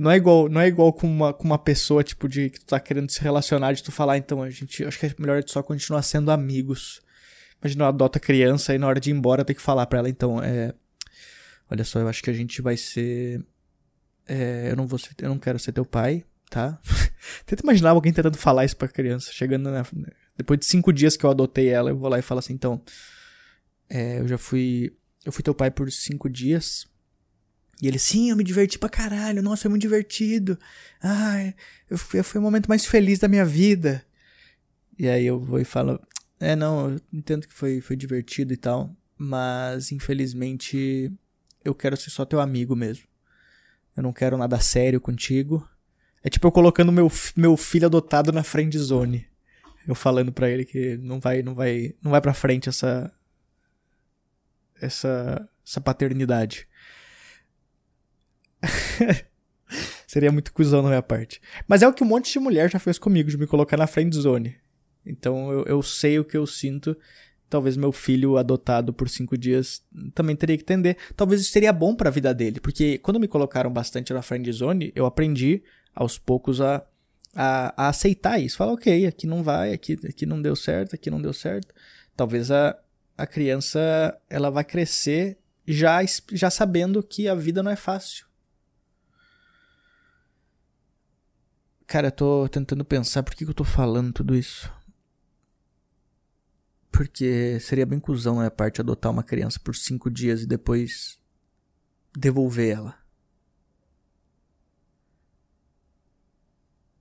Não 0.02 0.10
é 0.10 0.16
igual, 0.16 0.50
não 0.50 0.60
é 0.60 0.68
igual 0.68 0.92
com 0.92 1.06
uma, 1.06 1.32
com 1.32 1.44
uma 1.44 1.60
pessoa, 1.60 2.04
tipo, 2.04 2.28
de 2.28 2.50
que 2.50 2.60
tu 2.60 2.66
tá 2.66 2.80
querendo 2.80 3.12
se 3.12 3.22
relacionar, 3.22 3.72
de 3.74 3.84
tu 3.84 3.92
falar, 3.92 4.18
então, 4.18 4.42
a 4.42 4.50
gente. 4.50 4.84
Acho 4.84 4.98
que 4.98 5.06
é 5.06 5.14
melhor 5.20 5.44
só 5.46 5.62
continuar 5.62 6.02
sendo 6.02 6.32
amigos. 6.32 7.02
Imagina, 7.62 7.88
adota 7.88 8.20
criança 8.20 8.74
e 8.74 8.80
na 8.80 8.88
hora 8.88 9.00
de 9.00 9.12
ir 9.12 9.14
embora 9.14 9.46
tem 9.46 9.56
que 9.56 9.62
falar 9.62 9.86
pra 9.86 10.00
ela, 10.00 10.10
então, 10.10 10.42
é. 10.42 10.74
Olha 11.70 11.84
só, 11.84 12.00
eu 12.00 12.08
acho 12.08 12.24
que 12.24 12.32
a 12.32 12.34
gente 12.34 12.64
vai 12.64 12.76
ser. 12.78 13.46
É, 14.28 14.72
eu 14.72 14.76
não 14.76 14.88
vou 14.88 14.98
ser, 14.98 15.12
eu 15.20 15.30
não 15.30 15.38
quero 15.38 15.60
ser 15.60 15.72
teu 15.72 15.86
pai, 15.86 16.26
tá? 16.50 16.80
Tenta 17.46 17.62
imaginar 17.62 17.92
alguém 17.92 18.12
tentando 18.12 18.40
falar 18.40 18.66
isso 18.66 18.78
pra 18.78 18.88
criança, 18.88 19.32
chegando 19.32 19.70
na, 19.70 19.86
depois 20.36 20.60
de 20.60 20.66
cinco 20.66 20.92
dias 20.92 21.16
que 21.16 21.24
eu 21.24 21.30
adotei 21.30 21.70
ela, 21.70 21.92
eu 21.92 21.98
vou 21.98 22.10
lá 22.10 22.18
e 22.18 22.24
falo 22.24 22.40
assim, 22.40 22.54
então, 22.54 22.82
é, 23.88 24.20
eu 24.20 24.28
já 24.28 24.40
fui, 24.40 24.98
eu 25.24 25.32
fui 25.32 25.44
teu 25.44 25.54
pai 25.54 25.70
por 25.70 25.92
cinco 25.92 26.28
dias, 26.28 26.88
e 27.82 27.88
ele, 27.88 27.98
sim, 27.98 28.30
eu 28.30 28.36
me 28.36 28.44
diverti 28.44 28.78
pra 28.78 28.88
caralho, 28.88 29.42
nossa, 29.42 29.64
foi 29.64 29.70
muito 29.70 29.82
divertido. 29.82 30.58
Ai, 31.02 31.56
eu, 31.90 32.00
eu, 32.14 32.24
foi 32.24 32.40
o 32.40 32.42
momento 32.42 32.68
mais 32.68 32.86
feliz 32.86 33.18
da 33.18 33.28
minha 33.28 33.44
vida. 33.44 34.06
E 35.00 35.10
aí 35.10 35.26
eu 35.26 35.40
vou 35.40 35.60
e 35.60 35.66
falo, 35.66 36.00
é, 36.40 36.56
não, 36.56 36.92
eu 36.92 37.02
entendo 37.12 37.48
que 37.48 37.54
foi, 37.54 37.82
foi 37.82 37.96
divertido 37.96 38.54
e 38.54 38.58
tal, 38.58 38.96
mas 39.18 39.92
infelizmente 39.92 41.12
eu 41.66 41.74
quero 41.74 41.98
ser 41.98 42.12
só 42.12 42.24
teu 42.24 42.40
amigo 42.40 42.76
mesmo. 42.76 43.06
Eu 43.98 44.04
não 44.04 44.14
quero 44.14 44.38
nada 44.38 44.60
sério 44.60 45.02
contigo. 45.02 45.68
É 46.24 46.30
tipo 46.30 46.46
eu 46.46 46.52
colocando 46.52 46.92
meu, 46.92 47.12
meu 47.36 47.58
filho 47.58 47.88
adotado 47.88 48.32
na 48.32 48.44
friend 48.44 48.78
zone. 48.78 49.26
Eu 49.88 49.96
falando 49.96 50.32
para 50.32 50.48
ele 50.48 50.66
que 50.66 50.98
não 50.98 51.20
vai, 51.20 51.42
não 51.42 51.56
vai, 51.56 51.96
não 52.00 52.12
vai 52.12 52.22
para 52.22 52.34
frente 52.34 52.70
essa 52.70 53.12
essa 54.80 55.50
essa 55.66 55.82
paternidade. 55.82 56.68
Seria 60.08 60.32
muito 60.32 60.52
cuzão 60.54 60.82
na 60.82 60.90
minha 60.90 61.02
parte. 61.02 61.42
Mas 61.68 61.82
é 61.82 61.88
o 61.88 61.94
que 61.94 62.04
um 62.04 62.08
monte 62.08 62.32
de 62.32 62.40
mulher 62.40 62.70
já 62.70 62.80
fez 62.80 63.00
comigo, 63.00 63.30
de 63.30 63.38
me 63.38 63.48
colocar 63.48 63.78
na 63.78 63.88
friend 63.88 64.16
zone. 64.16 64.58
Então 65.06 65.52
eu, 65.52 65.64
eu 65.66 65.82
sei 65.82 66.20
o 66.20 66.26
que 66.26 66.38
eu 66.38 66.46
sinto. 66.46 66.96
Talvez 67.50 67.76
meu 67.76 67.92
filho 67.92 68.38
adotado 68.38 68.94
por 68.94 69.10
cinco 69.10 69.38
dias 69.38 69.84
também 70.14 70.36
teria 70.36 70.58
que 70.58 70.64
entender. 70.64 70.98
Talvez 71.16 71.42
isso 71.42 71.52
seria 71.52 71.74
bom 71.74 71.96
para 71.96 72.10
a 72.10 72.12
vida 72.12 72.34
dele, 72.34 72.60
porque 72.60 72.98
quando 73.00 73.20
me 73.20 73.28
colocaram 73.28 73.72
bastante 73.72 74.14
na 74.14 74.22
friend 74.22 74.50
zone, 74.52 74.92
eu 74.96 75.06
aprendi 75.06 75.62
aos 75.94 76.18
poucos 76.18 76.62
a, 76.62 76.86
a, 77.36 77.86
a 77.86 77.90
aceitar 77.90 78.40
isso. 78.40 78.58
Falar, 78.58 78.74
ok, 78.74 79.06
aqui 79.06 79.28
não 79.28 79.44
vai, 79.44 79.74
aqui, 79.74 80.00
aqui 80.08 80.26
não 80.26 80.42
deu 80.42 80.56
certo, 80.56 80.96
aqui 80.96 81.10
não 81.10 81.22
deu 81.22 81.34
certo. 81.34 81.74
Talvez 82.16 82.52
a, 82.52 82.78
a 83.18 83.28
criança 83.28 84.18
ela 84.30 84.50
vai 84.50 84.64
crescer 84.64 85.38
já, 85.68 86.00
já 86.32 86.50
sabendo 86.50 87.04
que 87.04 87.28
a 87.28 87.36
vida 87.36 87.62
não 87.62 87.72
é 87.72 87.76
fácil. 87.76 88.31
Cara, 91.92 92.08
eu 92.08 92.12
tô 92.14 92.48
tentando 92.48 92.86
pensar 92.86 93.22
por 93.22 93.36
que, 93.36 93.44
eu 93.44 93.54
tô 93.54 93.66
falando 93.66 94.14
tudo 94.14 94.34
isso. 94.34 94.72
Porque 96.90 97.60
seria 97.60 97.86
bem 97.86 98.00
cuzão 98.00 98.36
na 98.36 98.42
minha 98.44 98.52
parte 98.52 98.80
adotar 98.80 99.12
uma 99.12 99.22
criança 99.22 99.60
por 99.62 99.76
cinco 99.76 100.10
dias 100.10 100.42
e 100.42 100.48
depois 100.48 101.20
devolver 102.18 102.78
ela. 102.78 102.96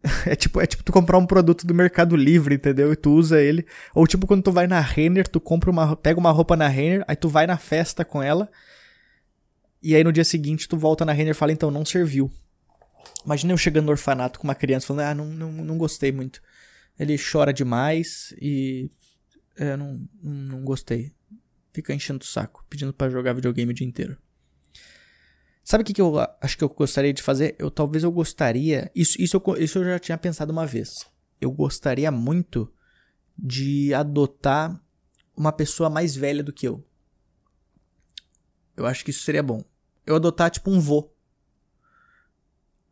É 0.27 0.35
tipo, 0.35 0.61
é 0.61 0.67
tipo 0.67 0.83
tu 0.83 0.91
comprar 0.91 1.19
um 1.19 1.27
produto 1.27 1.65
do 1.65 1.73
Mercado 1.73 2.17
Livre, 2.17 2.57
entendeu? 2.57 2.93
E 2.93 2.97
tu 2.97 3.13
usa 3.13 3.41
ele. 3.41 3.65
Ou 3.95 4.09
tipo 4.09 4.27
quando 4.27 4.43
tu 4.43 4.51
vai 4.51 4.67
na 4.67 4.81
Renner, 4.81 5.29
tu 5.29 5.41
compra 5.41 5.71
uma, 5.71 5.95
pega 5.95 6.19
uma 6.19 6.33
roupa 6.33 6.57
na 6.57 6.67
Renner, 6.67 7.05
aí 7.07 7.15
tu 7.15 7.29
vai 7.29 7.47
na 7.47 7.57
festa 7.57 8.05
com 8.05 8.21
ela. 8.21 8.51
E 9.81 9.95
aí 9.95 10.03
no 10.03 10.13
dia 10.13 10.25
seguinte 10.25 10.67
tu 10.67 10.77
volta 10.77 11.05
na 11.05 11.13
Renner 11.13 11.31
e 11.31 11.39
fala, 11.39 11.53
então, 11.53 11.71
não 11.71 11.85
serviu. 11.85 12.29
Imagina 13.25 13.53
eu 13.53 13.59
chegando 13.59 13.87
no 13.87 13.93
orfanato 13.93 14.39
com 14.39 14.45
uma 14.47 14.55
criança 14.55 14.87
falando, 14.87 15.07
ah, 15.07 15.15
não, 15.15 15.27
não, 15.27 15.53
não 15.53 15.79
gostei 15.79 16.11
muito. 16.13 16.41
Ele 16.99 17.17
chora 17.19 17.53
demais 17.53 18.35
e. 18.41 18.91
É, 19.57 19.77
não, 19.77 20.01
não 20.23 20.63
gostei. 20.63 21.13
Fica 21.73 21.95
enchendo 21.95 22.23
o 22.23 22.27
saco, 22.27 22.65
pedindo 22.69 22.93
para 22.93 23.11
jogar 23.11 23.33
videogame 23.33 23.73
o 23.73 23.75
dia 23.75 23.87
inteiro. 23.87 24.17
Sabe 25.63 25.83
o 25.83 25.85
que, 25.85 25.93
que 25.93 26.01
eu 26.01 26.15
acho 26.41 26.59
que 26.59 26.65
eu 26.65 26.69
gostaria 26.69 27.13
de 27.13 27.23
fazer? 27.23 27.55
Eu 27.59 27.71
talvez 27.71 28.03
eu 28.03 28.11
gostaria. 28.11 28.91
Isso, 28.95 29.21
isso, 29.21 29.37
eu, 29.37 29.57
isso 29.57 29.79
eu 29.79 29.85
já 29.85 29.99
tinha 29.99 30.19
pensado 30.19 30.53
uma 30.53 30.67
vez. 30.67 31.07
Eu 31.41 31.51
gostaria 31.53 32.11
muito 32.11 32.73
de 33.39 33.95
adotar 33.95 34.83
uma 35.37 35.53
pessoa 35.53 35.89
mais 35.89 36.17
velha 36.17 36.43
do 36.43 36.53
que 36.53 36.67
eu. 36.67 36.85
Eu 38.77 38.87
acho 38.87 39.05
que 39.05 39.11
isso 39.11 39.23
seria 39.23 39.43
bom. 39.43 39.63
Eu 40.07 40.17
adotar 40.17 40.51
tipo 40.51 40.71
um 40.71 40.81
vô. 40.81 41.15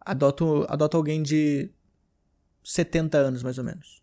Adoto, 0.09 0.65
adoto 0.71 0.97
alguém 0.97 1.23
de 1.23 1.71
70 2.65 3.19
anos, 3.19 3.43
mais 3.43 3.59
ou 3.59 3.65
menos. 3.65 4.03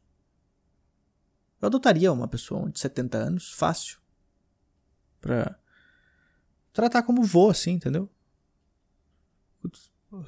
Eu 1.59 1.65
adotaria 1.65 2.13
uma 2.13 2.27
pessoa 2.27 2.69
de 2.69 2.79
70 2.79 3.17
anos, 3.17 3.51
fácil. 3.51 3.97
Pra 5.19 5.57
tratar 6.71 7.01
como 7.01 7.23
vô, 7.23 7.49
assim, 7.49 7.71
entendeu? 7.71 8.07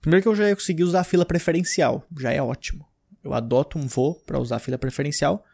Primeiro 0.00 0.20
que 0.20 0.28
eu 0.28 0.34
já 0.34 0.48
ia 0.48 0.56
conseguir 0.56 0.82
usar 0.82 1.02
a 1.02 1.04
fila 1.04 1.24
preferencial, 1.24 2.04
já 2.18 2.32
é 2.32 2.42
ótimo. 2.42 2.88
Eu 3.22 3.32
adoto 3.32 3.78
um 3.78 3.86
vô 3.86 4.16
para 4.26 4.40
usar 4.40 4.56
a 4.56 4.58
fila 4.58 4.76
preferencial. 4.76 5.44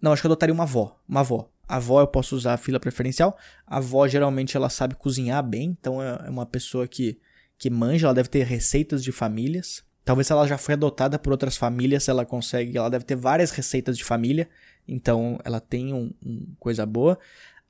Não, 0.00 0.12
acho 0.12 0.20
que 0.20 0.26
eu 0.26 0.30
adotaria 0.30 0.52
uma 0.52 0.64
avó, 0.64 1.00
uma 1.08 1.20
avó. 1.20 1.48
A 1.68 1.76
avó 1.76 2.00
eu 2.00 2.08
posso 2.08 2.34
usar 2.34 2.54
a 2.54 2.58
fila 2.58 2.80
preferencial. 2.80 3.38
A 3.64 3.76
avó 3.76 4.08
geralmente 4.08 4.56
ela 4.56 4.68
sabe 4.68 4.96
cozinhar 4.96 5.44
bem, 5.44 5.76
então 5.78 6.02
é, 6.02 6.26
é 6.26 6.28
uma 6.28 6.44
pessoa 6.44 6.88
que 6.88 7.20
que 7.62 7.70
manja, 7.70 8.08
ela 8.08 8.14
deve 8.14 8.28
ter 8.28 8.44
receitas 8.44 9.04
de 9.04 9.12
famílias. 9.12 9.84
Talvez 10.04 10.28
ela 10.32 10.48
já 10.48 10.58
foi 10.58 10.74
adotada 10.74 11.16
por 11.16 11.30
outras 11.30 11.56
famílias, 11.56 12.08
ela 12.08 12.26
consegue, 12.26 12.76
ela 12.76 12.90
deve 12.90 13.04
ter 13.04 13.14
várias 13.14 13.52
receitas 13.52 13.96
de 13.96 14.02
família, 14.02 14.50
então 14.88 15.38
ela 15.44 15.60
tem 15.60 15.94
um, 15.94 16.12
um 16.26 16.44
coisa 16.58 16.84
boa. 16.84 17.16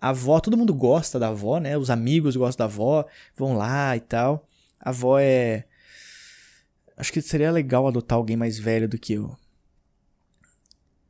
A 0.00 0.08
avó, 0.08 0.40
todo 0.40 0.56
mundo 0.56 0.72
gosta 0.72 1.18
da 1.18 1.28
avó, 1.28 1.58
né? 1.58 1.76
Os 1.76 1.90
amigos 1.90 2.34
gostam 2.36 2.66
da 2.66 2.72
avó, 2.72 3.04
vão 3.36 3.52
lá 3.52 3.94
e 3.94 4.00
tal. 4.00 4.48
A 4.80 4.88
avó 4.88 5.18
é. 5.18 5.66
Acho 6.96 7.12
que 7.12 7.20
seria 7.20 7.50
legal 7.50 7.86
adotar 7.86 8.16
alguém 8.16 8.34
mais 8.34 8.58
velho 8.58 8.88
do 8.88 8.98
que 8.98 9.12
eu. 9.12 9.36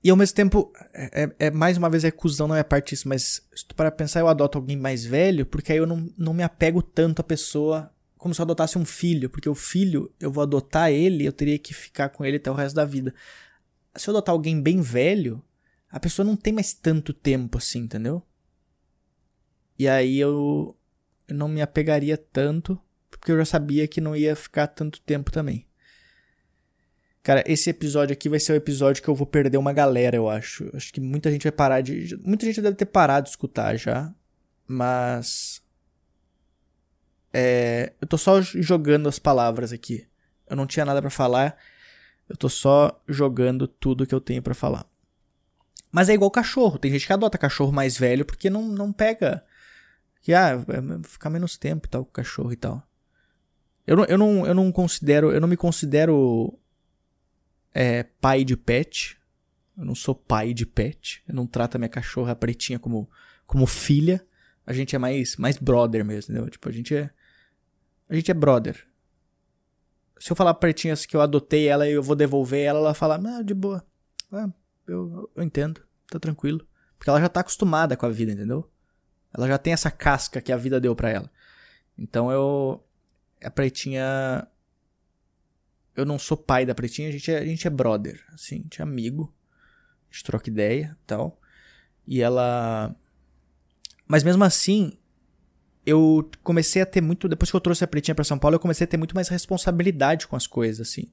E 0.02 0.10
ao 0.10 0.16
mesmo 0.16 0.34
tempo, 0.34 0.72
é, 0.92 1.22
é, 1.22 1.46
é 1.46 1.50
mais 1.52 1.78
uma 1.78 1.88
vez 1.88 2.02
é 2.02 2.10
cuzão 2.10 2.48
não 2.48 2.56
é 2.56 2.64
parte 2.64 2.90
disso, 2.90 3.08
mas 3.08 3.46
se 3.54 3.64
tu 3.64 3.76
para 3.76 3.92
pensar, 3.92 4.18
eu 4.18 4.26
adoto 4.26 4.58
alguém 4.58 4.76
mais 4.76 5.04
velho, 5.04 5.46
porque 5.46 5.70
aí 5.70 5.78
eu 5.78 5.86
não, 5.86 6.12
não 6.18 6.34
me 6.34 6.42
apego 6.42 6.82
tanto 6.82 7.20
à 7.20 7.22
pessoa 7.22 7.91
como 8.22 8.32
se 8.32 8.40
eu 8.40 8.44
adotasse 8.44 8.78
um 8.78 8.84
filho, 8.84 9.28
porque 9.28 9.48
o 9.48 9.54
filho, 9.54 10.08
eu 10.20 10.30
vou 10.30 10.42
adotar 10.42 10.92
ele, 10.92 11.26
eu 11.26 11.32
teria 11.32 11.58
que 11.58 11.74
ficar 11.74 12.08
com 12.08 12.24
ele 12.24 12.36
até 12.36 12.48
o 12.48 12.54
resto 12.54 12.76
da 12.76 12.84
vida. 12.84 13.12
Se 13.96 14.08
eu 14.08 14.12
adotar 14.12 14.32
alguém 14.32 14.62
bem 14.62 14.80
velho, 14.80 15.42
a 15.90 15.98
pessoa 15.98 16.24
não 16.24 16.36
tem 16.36 16.52
mais 16.52 16.72
tanto 16.72 17.12
tempo 17.12 17.58
assim, 17.58 17.80
entendeu? 17.80 18.22
E 19.76 19.88
aí 19.88 20.20
eu, 20.20 20.76
eu 21.26 21.34
não 21.34 21.48
me 21.48 21.60
apegaria 21.60 22.16
tanto, 22.16 22.80
porque 23.10 23.32
eu 23.32 23.38
já 23.38 23.44
sabia 23.44 23.88
que 23.88 24.00
não 24.00 24.14
ia 24.14 24.36
ficar 24.36 24.68
tanto 24.68 25.00
tempo 25.00 25.32
também. 25.32 25.66
Cara, 27.24 27.42
esse 27.44 27.70
episódio 27.70 28.12
aqui 28.12 28.28
vai 28.28 28.38
ser 28.38 28.52
o 28.52 28.56
episódio 28.56 29.02
que 29.02 29.08
eu 29.08 29.16
vou 29.16 29.26
perder 29.26 29.58
uma 29.58 29.72
galera, 29.72 30.14
eu 30.14 30.28
acho. 30.30 30.70
Acho 30.76 30.92
que 30.92 31.00
muita 31.00 31.28
gente 31.28 31.42
vai 31.42 31.52
parar 31.52 31.80
de. 31.80 32.16
Muita 32.24 32.46
gente 32.46 32.62
deve 32.62 32.76
ter 32.76 32.86
parado 32.86 33.24
de 33.24 33.30
escutar 33.30 33.76
já. 33.76 34.14
Mas. 34.66 35.61
É, 37.32 37.92
eu 38.00 38.06
tô 38.06 38.18
só 38.18 38.40
jogando 38.42 39.08
as 39.08 39.18
palavras 39.18 39.72
aqui. 39.72 40.06
Eu 40.48 40.56
não 40.56 40.66
tinha 40.66 40.84
nada 40.84 41.00
para 41.00 41.10
falar. 41.10 41.56
Eu 42.28 42.36
tô 42.36 42.48
só 42.48 43.00
jogando 43.08 43.66
tudo 43.66 44.06
que 44.06 44.14
eu 44.14 44.20
tenho 44.20 44.42
para 44.42 44.54
falar. 44.54 44.86
Mas 45.90 46.08
é 46.08 46.14
igual 46.14 46.30
cachorro. 46.30 46.78
Tem 46.78 46.90
gente 46.90 47.06
que 47.06 47.12
adota 47.12 47.38
cachorro 47.38 47.72
mais 47.72 47.96
velho 47.96 48.24
porque 48.24 48.48
não, 48.48 48.62
não 48.62 48.92
pega 48.92 49.44
que, 50.22 50.32
ah, 50.32 50.52
é, 50.68 51.08
ficar 51.08 51.28
menos 51.28 51.56
tempo 51.56 51.86
e 51.86 51.90
tal 51.90 52.04
com 52.04 52.10
o 52.10 52.14
cachorro 52.14 52.52
e 52.52 52.56
tal. 52.56 52.82
Eu 53.84 53.96
não, 53.96 54.04
eu 54.04 54.16
não, 54.16 54.46
eu 54.46 54.54
não 54.54 54.70
considero, 54.70 55.32
eu 55.32 55.40
não 55.40 55.48
me 55.48 55.56
considero 55.56 56.56
é, 57.74 58.04
pai 58.04 58.44
de 58.44 58.56
pet. 58.56 59.18
Eu 59.76 59.84
não 59.84 59.94
sou 59.94 60.14
pai 60.14 60.54
de 60.54 60.64
pet. 60.64 61.22
Eu 61.26 61.34
não 61.34 61.46
trato 61.46 61.74
a 61.74 61.78
minha 61.78 61.88
cachorra 61.88 62.36
pretinha 62.36 62.78
como, 62.78 63.10
como 63.46 63.66
filha. 63.66 64.24
A 64.64 64.72
gente 64.72 64.94
é 64.94 64.98
mais, 64.98 65.36
mais 65.36 65.56
brother 65.56 66.04
mesmo, 66.04 66.32
entendeu? 66.32 66.48
Tipo, 66.48 66.68
a 66.68 66.72
gente 66.72 66.94
é. 66.94 67.10
A 68.12 68.14
gente 68.14 68.30
é 68.30 68.34
brother. 68.34 68.86
Se 70.20 70.30
eu 70.30 70.36
falar 70.36 70.52
pra 70.52 70.60
Pretinha 70.60 70.94
que 70.94 71.16
eu 71.16 71.22
adotei 71.22 71.66
ela 71.66 71.88
e 71.88 71.92
eu 71.92 72.02
vou 72.02 72.14
devolver 72.14 72.62
ela, 72.62 72.78
ela 72.78 72.92
fala, 72.92 73.16
ah, 73.16 73.42
de 73.42 73.54
boa. 73.54 73.82
Ah, 74.30 74.50
eu, 74.86 75.30
eu 75.34 75.42
entendo, 75.42 75.82
tá 76.10 76.18
tranquilo. 76.20 76.68
Porque 76.98 77.08
ela 77.08 77.18
já 77.18 77.30
tá 77.30 77.40
acostumada 77.40 77.96
com 77.96 78.04
a 78.04 78.10
vida, 78.10 78.32
entendeu? 78.32 78.70
Ela 79.32 79.48
já 79.48 79.56
tem 79.56 79.72
essa 79.72 79.90
casca 79.90 80.42
que 80.42 80.52
a 80.52 80.58
vida 80.58 80.78
deu 80.78 80.94
para 80.94 81.08
ela. 81.08 81.32
Então 81.96 82.30
eu. 82.30 82.84
A 83.42 83.50
Pretinha. 83.50 84.46
Eu 85.96 86.04
não 86.04 86.18
sou 86.18 86.36
pai 86.36 86.66
da 86.66 86.74
Pretinha, 86.74 87.08
a 87.08 87.12
gente 87.12 87.30
é, 87.32 87.38
a 87.38 87.44
gente 87.46 87.66
é 87.66 87.70
brother, 87.70 88.22
assim, 88.34 88.56
a 88.56 88.62
gente 88.62 88.80
é 88.80 88.82
amigo. 88.82 89.34
A 90.10 90.12
gente 90.12 90.24
troca 90.24 90.50
ideia 90.50 90.98
tal. 91.06 91.40
E 92.06 92.20
ela. 92.20 92.94
Mas 94.06 94.22
mesmo 94.22 94.44
assim, 94.44 94.98
eu 95.84 96.28
comecei 96.42 96.82
a 96.82 96.86
ter 96.86 97.00
muito. 97.00 97.28
Depois 97.28 97.50
que 97.50 97.56
eu 97.56 97.60
trouxe 97.60 97.84
a 97.84 97.88
Pretinha 97.88 98.14
para 98.14 98.24
São 98.24 98.38
Paulo, 98.38 98.56
eu 98.56 98.60
comecei 98.60 98.84
a 98.84 98.88
ter 98.88 98.96
muito 98.96 99.14
mais 99.14 99.28
responsabilidade 99.28 100.26
com 100.26 100.36
as 100.36 100.46
coisas, 100.46 100.88
assim. 100.88 101.12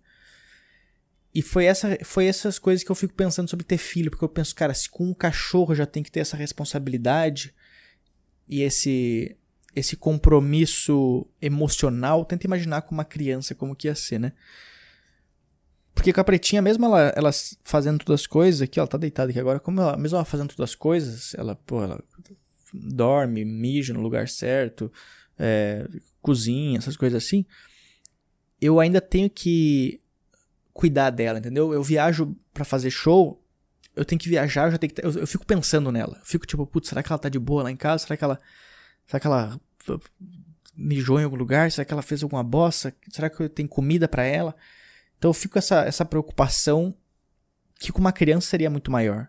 E 1.34 1.42
foi, 1.42 1.66
essa, 1.66 1.98
foi 2.04 2.26
essas 2.26 2.58
coisas 2.58 2.84
que 2.84 2.92
eu 2.92 2.96
fico 2.96 3.14
pensando 3.14 3.50
sobre 3.50 3.66
ter 3.66 3.78
filho, 3.78 4.10
porque 4.10 4.26
eu 4.26 4.30
penso, 4.30 4.56
cara, 4.56 4.74
se 4.74 4.90
com 4.90 5.06
um 5.06 5.14
cachorro 5.14 5.76
já 5.76 5.86
tem 5.86 6.02
que 6.02 6.12
ter 6.12 6.22
essa 6.22 6.36
responsabilidade 6.36 7.54
e 8.48 8.62
esse 8.62 9.36
esse 9.76 9.96
compromisso 9.96 11.28
emocional, 11.40 12.26
tenta 12.26 12.48
imaginar 12.48 12.82
com 12.82 12.94
uma 12.94 13.06
criança 13.06 13.54
como 13.54 13.76
que 13.76 13.88
ia 13.88 13.94
ser, 13.94 14.20
né? 14.20 14.34
Porque 15.94 16.12
com 16.12 16.20
a 16.22 16.24
pretinha, 16.24 16.62
mesmo 16.62 16.86
ela, 16.86 17.14
ela 17.16 17.30
fazendo 17.64 18.00
todas 18.04 18.22
as 18.22 18.28
coisas 18.28 18.62
aqui, 18.62 18.80
ela 18.80 18.88
tá 18.88 18.98
deitada 18.98 19.30
aqui 19.30 19.40
agora, 19.40 19.60
como 19.60 19.80
ela, 19.80 19.96
mesmo 19.96 20.16
ela 20.16 20.26
fazendo 20.26 20.50
todas 20.50 20.72
as 20.72 20.76
coisas, 20.76 21.36
ela, 21.36 21.56
pô, 21.56 21.84
ela 21.84 22.04
dorme, 22.74 23.44
mija 23.46 23.94
no 23.94 24.02
lugar 24.02 24.28
certo, 24.28 24.92
é, 25.38 25.88
cozinha, 26.22 26.78
essas 26.78 26.98
coisas 26.98 27.24
assim, 27.24 27.46
eu 28.62 28.80
ainda 28.80 29.00
tenho 29.00 29.30
que 29.30 30.02
cuidar 30.74 31.10
dela, 31.10 31.40
entendeu? 31.40 31.74
Eu 31.74 31.84
viajo 31.84 32.36
para 32.54 32.66
fazer 32.66 32.90
show, 32.90 33.42
eu 33.96 34.06
tenho 34.06 34.20
que 34.20 34.30
viajar, 34.30 34.68
eu 34.68 34.72
já 34.72 34.78
tenho 34.78 34.94
que 34.94 35.06
eu, 35.06 35.12
eu, 35.12 35.28
fico 35.28 35.46
pensando 35.46 35.92
nela. 35.92 36.18
Eu 36.20 36.26
fico 36.26 36.46
tipo, 36.46 36.66
putz, 36.66 36.90
será 36.90 37.04
que 37.04 37.12
ela 37.12 37.20
tá 37.20 37.30
de 37.30 37.40
boa 37.40 37.64
lá 37.64 37.72
em 37.72 37.76
casa? 37.76 38.06
Será 38.06 38.16
que 38.16 38.24
ela 38.24 38.40
será 39.06 39.20
que 39.20 39.28
ela 39.28 39.60
mijou 40.76 41.20
em 41.20 41.24
algum 41.24 41.36
lugar? 41.36 41.72
Será 41.72 41.86
que 41.86 41.94
ela 41.94 42.02
fez 42.02 42.24
alguma 42.24 42.44
bosta? 42.44 42.96
Será 43.10 43.30
que 43.30 43.42
eu 43.42 43.50
tenho 43.50 43.68
comida 43.68 44.08
para 44.08 44.24
ela? 44.24 44.56
Então 45.18 45.30
eu 45.30 45.34
fico 45.34 45.54
com 45.54 45.60
essa 45.60 45.84
essa 45.84 46.06
preocupação 46.06 46.96
que 47.80 47.92
com 47.92 48.00
uma 48.00 48.12
criança 48.14 48.48
seria 48.48 48.70
muito 48.70 48.92
maior. 48.92 49.28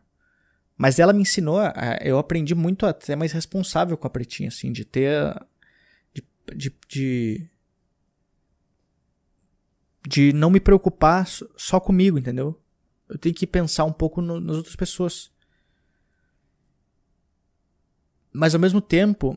Mas 0.81 0.99
ela 0.99 1.13
me 1.13 1.21
ensinou, 1.21 1.59
eu 2.01 2.17
aprendi 2.17 2.55
muito 2.55 2.87
a 2.87 2.97
ser 2.99 3.15
mais 3.15 3.33
responsável 3.33 3.99
com 3.99 4.07
a 4.07 4.11
pretinha, 4.11 4.49
assim, 4.49 4.73
de 4.73 4.83
ter. 4.83 5.39
De, 6.15 6.25
de, 6.57 6.75
de, 6.89 7.51
de 10.09 10.33
não 10.33 10.49
me 10.49 10.59
preocupar 10.59 11.29
só 11.55 11.79
comigo, 11.79 12.19
entendeu? 12.19 12.59
Eu 13.11 13.19
tenho 13.19 13.35
que 13.35 13.47
pensar 13.47 13.85
um 13.85 13.93
pouco 13.93 14.23
no, 14.23 14.41
nas 14.41 14.57
outras 14.57 14.75
pessoas. 14.75 15.31
Mas 18.33 18.55
ao 18.55 18.61
mesmo 18.61 18.81
tempo, 18.81 19.37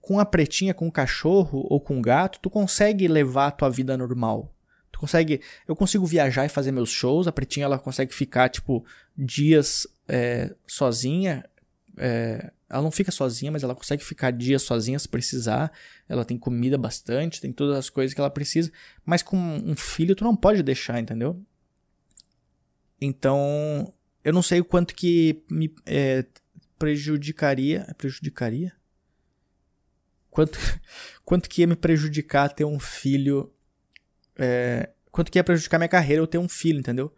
com 0.00 0.20
a 0.20 0.24
pretinha, 0.24 0.72
com 0.72 0.86
o 0.86 0.92
cachorro 0.92 1.66
ou 1.68 1.80
com 1.80 1.98
o 1.98 2.02
gato, 2.02 2.38
tu 2.38 2.48
consegue 2.48 3.08
levar 3.08 3.48
a 3.48 3.50
tua 3.50 3.70
vida 3.70 3.96
normal. 3.96 4.54
Tu 4.92 4.98
consegue. 4.98 5.40
Eu 5.66 5.76
consigo 5.76 6.06
viajar 6.06 6.44
e 6.44 6.48
fazer 6.48 6.72
meus 6.72 6.90
shows. 6.90 7.26
A 7.26 7.32
pretinha 7.32 7.64
ela 7.64 7.78
consegue 7.78 8.14
ficar, 8.14 8.48
tipo, 8.48 8.84
dias 9.16 9.86
é, 10.08 10.54
sozinha. 10.66 11.44
É, 11.96 12.52
ela 12.68 12.82
não 12.82 12.90
fica 12.90 13.10
sozinha, 13.10 13.50
mas 13.50 13.62
ela 13.64 13.74
consegue 13.74 14.04
ficar 14.04 14.30
dias 14.30 14.62
sozinha 14.62 14.98
se 14.98 15.08
precisar. 15.08 15.72
Ela 16.08 16.24
tem 16.24 16.38
comida 16.38 16.78
bastante, 16.78 17.40
tem 17.40 17.52
todas 17.52 17.76
as 17.76 17.90
coisas 17.90 18.14
que 18.14 18.20
ela 18.20 18.30
precisa. 18.30 18.70
Mas 19.04 19.22
com 19.22 19.36
um 19.36 19.74
filho, 19.76 20.14
tu 20.14 20.24
não 20.24 20.36
pode 20.36 20.62
deixar, 20.62 21.00
entendeu? 21.00 21.40
Então, 23.00 23.92
eu 24.22 24.32
não 24.32 24.42
sei 24.42 24.60
o 24.60 24.64
quanto 24.64 24.94
que 24.94 25.42
me 25.50 25.74
é, 25.86 26.24
prejudicaria. 26.78 27.92
Prejudicaria? 27.96 28.72
Quanto, 30.30 30.58
quanto 31.24 31.48
que 31.48 31.62
ia 31.62 31.66
me 31.66 31.76
prejudicar 31.76 32.48
ter 32.50 32.64
um 32.64 32.78
filho. 32.78 33.52
É, 34.40 34.90
quanto 35.12 35.30
que 35.30 35.38
ia 35.38 35.44
prejudicar 35.44 35.78
minha 35.78 35.88
carreira 35.88 36.22
eu 36.22 36.26
ter 36.26 36.38
um 36.38 36.48
filho, 36.48 36.80
entendeu? 36.80 37.14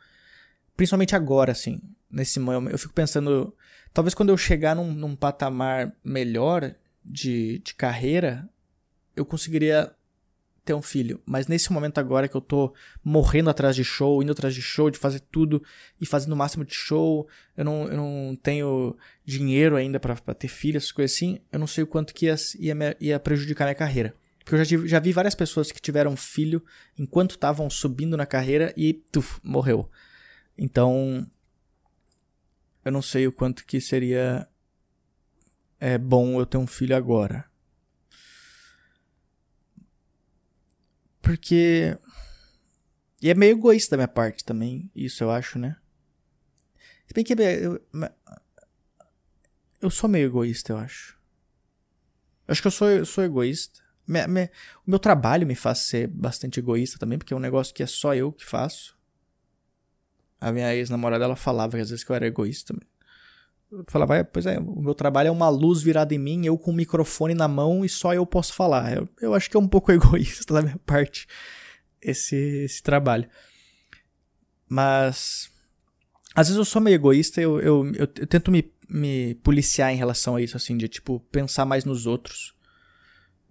Principalmente 0.77 1.15
agora, 1.15 1.53
assim 1.53 1.81
nesse 2.13 2.39
momento. 2.39 2.73
Eu 2.73 2.79
fico 2.79 2.93
pensando, 2.93 3.55
talvez 3.93 4.15
quando 4.15 4.29
eu 4.29 4.37
chegar 4.37 4.77
num, 4.77 4.93
num 4.93 5.17
patamar 5.17 5.97
melhor 6.05 6.75
de, 7.03 7.61
de 7.61 7.75
carreira, 7.75 8.49
eu 9.17 9.25
conseguiria 9.25 9.91
ter 10.65 10.75
um 10.75 10.83
filho. 10.83 11.21
Mas 11.27 11.49
nesse 11.49 11.73
momento 11.73 11.99
agora 11.99 12.29
que 12.29 12.37
eu 12.37 12.41
tô 12.41 12.73
morrendo 13.03 13.51
atrás 13.51 13.75
de 13.75 13.83
show, 13.83 14.23
indo 14.23 14.31
atrás 14.31 14.55
de 14.55 14.63
show, 14.63 14.91
de 14.91 14.99
fazer 14.99 15.21
tudo 15.21 15.63
e 16.01 16.07
fazendo 16.07 16.35
o 16.35 16.37
máximo 16.37 16.65
de 16.65 16.75
show, 16.75 17.27
eu 17.57 17.65
não, 17.65 17.89
eu 17.89 17.97
não 17.97 18.39
tenho 18.41 18.97
dinheiro 19.25 19.75
ainda 19.75 19.99
para 19.99 20.15
ter 20.35 20.49
filho, 20.49 20.77
essas 20.77 20.93
coisas 20.93 21.17
assim, 21.17 21.41
eu 21.51 21.59
não 21.59 21.67
sei 21.67 21.83
o 21.83 21.87
quanto 21.87 22.15
que 22.15 22.27
ia, 22.27 22.37
ia, 22.61 22.97
ia 23.01 23.19
prejudicar 23.19 23.65
minha 23.65 23.75
carreira. 23.75 24.15
Porque 24.45 24.55
eu 24.55 24.59
já, 24.59 24.67
tive, 24.67 24.89
já 24.89 24.99
vi 24.99 25.13
várias 25.13 25.35
pessoas 25.35 25.71
que 25.71 25.81
tiveram 25.81 26.17
filho 26.17 26.65
enquanto 26.99 27.33
estavam 27.33 27.69
subindo 27.71 28.17
na 28.17 28.27
carreira 28.27 28.73
e 28.77 28.95
tuf, 28.95 29.41
morreu. 29.43 29.91
Então, 30.57 31.27
eu 32.85 32.93
não 32.93 33.03
sei 33.03 33.27
o 33.27 33.33
quanto 33.33 33.65
que 33.65 33.81
seria 33.81 34.49
é 35.85 35.99
bom 35.99 36.39
eu 36.39 36.47
ter 36.47 36.59
um 36.59 36.67
filho 36.67 36.95
agora. 36.95 37.45
Porque. 41.21 41.99
E 43.21 43.29
é 43.29 43.35
meio 43.35 43.57
egoísta 43.57 43.93
da 43.93 43.97
minha 43.97 44.09
parte 44.09 44.45
também, 44.45 44.89
isso 44.95 45.25
eu 45.25 45.31
acho, 45.31 45.59
né? 45.59 45.77
Se 47.07 47.15
bem 47.15 47.25
que 47.25 47.33
eu, 47.33 47.85
eu 49.81 49.91
sou 49.91 50.09
meio 50.09 50.27
egoísta, 50.27 50.73
eu 50.73 50.77
acho. 50.77 51.19
Eu 52.47 52.53
acho 52.53 52.63
que 52.63 52.69
eu 52.69 52.73
sou, 52.73 52.89
eu 52.89 53.05
sou 53.05 53.25
egoísta. 53.25 53.81
Me, 54.07 54.27
me, 54.27 54.45
o 54.87 54.91
meu 54.91 54.99
trabalho 54.99 55.47
me 55.47 55.55
faz 55.55 55.79
ser 55.79 56.09
bastante 56.09 56.59
egoísta 56.59 56.99
também, 56.99 57.19
porque 57.19 57.33
é 57.33 57.37
um 57.37 57.41
negócio 57.41 57.75
que 57.75 57.83
é 57.83 57.87
só 57.87 58.15
eu 58.15 58.33
que 58.33 58.45
faço. 58.45 58.97
A 60.41 60.51
minha 60.51 60.75
ex-namorada, 60.75 61.25
ela 61.25 61.37
falava 61.37 61.77
que 61.77 61.83
às 61.83 61.91
vezes 61.91 62.05
que 62.05 62.11
eu 62.11 62.17
era 62.17 62.27
egoísta. 62.27 62.75
Eu 63.71 63.85
falava, 63.89 64.17
é, 64.17 64.23
pois 64.23 64.45
é, 64.45 64.59
o 64.59 64.83
meu 64.83 64.95
trabalho 64.95 65.29
é 65.29 65.31
uma 65.31 65.49
luz 65.49 65.81
virada 65.81 66.15
em 66.15 66.19
mim, 66.19 66.45
eu 66.45 66.59
com 66.59 66.73
o 66.73 66.75
microfone 66.75 67.33
na 67.33 67.49
mão 67.49 67.85
e 67.85 67.89
só 67.89 68.13
eu 68.13 68.27
posso 68.27 68.53
falar. 68.53 68.95
Eu, 68.95 69.09
eu 69.21 69.35
acho 69.35 69.49
que 69.49 69.57
é 69.57 69.61
um 69.61 69.69
pouco 69.69 69.91
egoísta 69.93 70.53
da 70.53 70.63
minha 70.63 70.79
parte 70.85 71.27
esse, 72.03 72.37
esse 72.37 72.83
trabalho. 72.83 73.29
Mas, 74.69 75.51
às 76.35 76.49
vezes 76.49 76.59
eu 76.59 76.65
sou 76.65 76.83
meio 76.83 76.97
egoísta, 76.97 77.41
eu, 77.41 77.61
eu, 77.61 77.87
eu, 77.95 78.09
eu 78.17 78.27
tento 78.27 78.51
me, 78.51 78.71
me 78.89 79.35
policiar 79.37 79.93
em 79.93 79.97
relação 79.97 80.37
a 80.37 80.43
isso, 80.43 80.57
assim, 80.57 80.77
de, 80.77 80.89
tipo, 80.89 81.21
pensar 81.31 81.65
mais 81.65 81.85
nos 81.85 82.07
outros. 82.07 82.55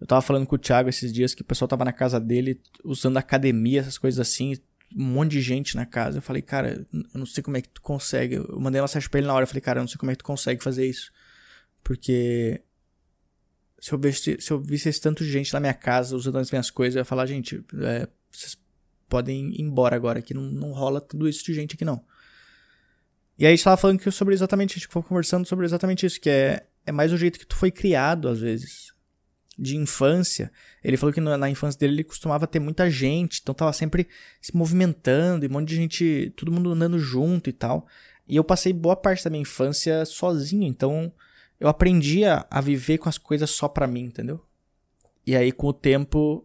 Eu 0.01 0.07
tava 0.07 0.21
falando 0.23 0.47
com 0.47 0.55
o 0.55 0.59
Thiago 0.59 0.89
esses 0.89 1.13
dias 1.13 1.35
que 1.35 1.43
o 1.43 1.45
pessoal 1.45 1.69
tava 1.69 1.85
na 1.85 1.93
casa 1.93 2.19
dele 2.19 2.59
usando 2.83 3.17
academia, 3.17 3.81
essas 3.81 3.99
coisas 3.99 4.19
assim, 4.19 4.55
um 4.97 5.03
monte 5.03 5.33
de 5.33 5.41
gente 5.41 5.75
na 5.75 5.85
casa. 5.85 6.17
Eu 6.17 6.23
falei, 6.23 6.41
cara, 6.41 6.87
eu 6.91 7.19
não 7.19 7.25
sei 7.25 7.43
como 7.43 7.55
é 7.55 7.61
que 7.61 7.69
tu 7.69 7.83
consegue. 7.83 8.37
Eu 8.37 8.59
mandei 8.59 8.81
uma 8.81 8.85
mensagem 8.85 9.07
pra 9.07 9.19
ele 9.19 9.27
na 9.27 9.33
hora. 9.35 9.43
Eu 9.43 9.47
falei, 9.47 9.61
cara, 9.61 9.77
eu 9.79 9.83
não 9.83 9.87
sei 9.87 9.99
como 9.99 10.11
é 10.11 10.15
que 10.15 10.17
tu 10.17 10.25
consegue 10.25 10.63
fazer 10.63 10.87
isso. 10.87 11.11
Porque 11.83 12.63
se 13.79 13.93
eu 13.93 13.99
visse, 13.99 14.37
se 14.39 14.51
eu 14.51 14.59
visse 14.59 14.99
tanto 14.99 15.23
de 15.23 15.29
gente 15.29 15.53
na 15.53 15.59
minha 15.59 15.73
casa 15.73 16.15
usando 16.15 16.39
as 16.39 16.49
minhas 16.49 16.71
coisas, 16.71 16.95
eu 16.95 17.01
ia 17.01 17.05
falar, 17.05 17.27
gente, 17.27 17.63
é, 17.83 18.07
vocês 18.31 18.57
podem 19.07 19.51
ir 19.51 19.61
embora 19.61 19.95
agora, 19.95 20.19
que 20.19 20.33
não, 20.33 20.41
não 20.41 20.71
rola 20.71 20.99
tudo 20.99 21.29
isso 21.29 21.45
de 21.45 21.53
gente 21.53 21.75
aqui 21.75 21.85
não. 21.85 22.03
E 23.37 23.45
aí 23.45 23.53
a 23.53 23.55
gente 23.55 23.63
tava 23.63 23.77
falando 23.77 24.11
sobre 24.11 24.33
exatamente, 24.33 24.71
a 24.71 24.79
gente 24.79 24.87
foi 24.87 25.03
conversando 25.03 25.47
sobre 25.47 25.63
exatamente 25.63 26.07
isso, 26.07 26.19
que 26.19 26.29
é, 26.29 26.65
é 26.87 26.91
mais 26.91 27.13
o 27.13 27.17
jeito 27.17 27.37
que 27.37 27.45
tu 27.45 27.55
foi 27.55 27.69
criado, 27.69 28.27
às 28.27 28.39
vezes 28.39 28.90
de 29.61 29.77
infância. 29.77 30.51
Ele 30.83 30.97
falou 30.97 31.13
que 31.13 31.21
na 31.21 31.49
infância 31.49 31.79
dele 31.79 31.93
ele 31.93 32.03
costumava 32.03 32.47
ter 32.47 32.59
muita 32.59 32.89
gente, 32.89 33.39
então 33.41 33.53
tava 33.53 33.71
sempre 33.71 34.07
se 34.41 34.57
movimentando, 34.57 35.45
e 35.45 35.47
um 35.47 35.51
monte 35.51 35.69
de 35.69 35.75
gente, 35.75 36.33
todo 36.35 36.51
mundo 36.51 36.71
andando 36.71 36.97
junto 36.97 37.47
e 37.47 37.53
tal. 37.53 37.87
E 38.27 38.35
eu 38.35 38.43
passei 38.43 38.73
boa 38.73 38.95
parte 38.95 39.23
da 39.23 39.29
minha 39.29 39.43
infância 39.43 40.03
sozinho, 40.03 40.63
então 40.63 41.13
eu 41.59 41.67
aprendi 41.69 42.25
a, 42.25 42.47
viver 42.59 42.97
com 42.97 43.07
as 43.07 43.19
coisas 43.19 43.51
só 43.51 43.67
pra 43.67 43.85
mim, 43.85 44.05
entendeu? 44.05 44.43
E 45.27 45.35
aí 45.35 45.51
com 45.51 45.67
o 45.67 45.73
tempo 45.73 46.43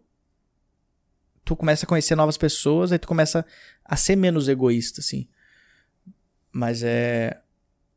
tu 1.43 1.55
começa 1.55 1.85
a 1.85 1.89
conhecer 1.89 2.15
novas 2.15 2.37
pessoas, 2.37 2.91
aí 2.91 2.99
tu 2.99 3.07
começa 3.07 3.43
a 3.83 3.95
ser 3.95 4.15
menos 4.15 4.47
egoísta, 4.47 5.01
assim. 5.01 5.27
Mas 6.51 6.83
é 6.83 7.41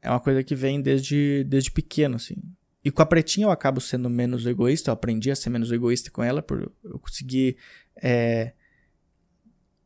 é 0.01 0.09
uma 0.09 0.21
coisa 0.21 0.43
que 0.43 0.55
vem 0.55 0.81
desde 0.81 1.45
desde 1.45 1.71
pequeno, 1.71 2.17
assim. 2.17 2.37
E 2.85 2.91
com 2.91 3.03
a 3.03 3.07
pretinha 3.07 3.47
eu 3.47 3.51
acabo 3.51 3.81
sendo 3.81 4.09
menos 4.09 4.47
egoísta, 4.47 4.91
eu 4.91 4.95
aprendi 4.95 5.31
a 5.31 5.37
ser 5.37 5.51
menos 5.51 5.71
egoísta 5.71 6.11
com 6.11 6.23
ela, 6.23 6.43
por 6.43 6.73
eu 6.83 6.99
conseguir. 6.99 7.57
É... 8.03 8.53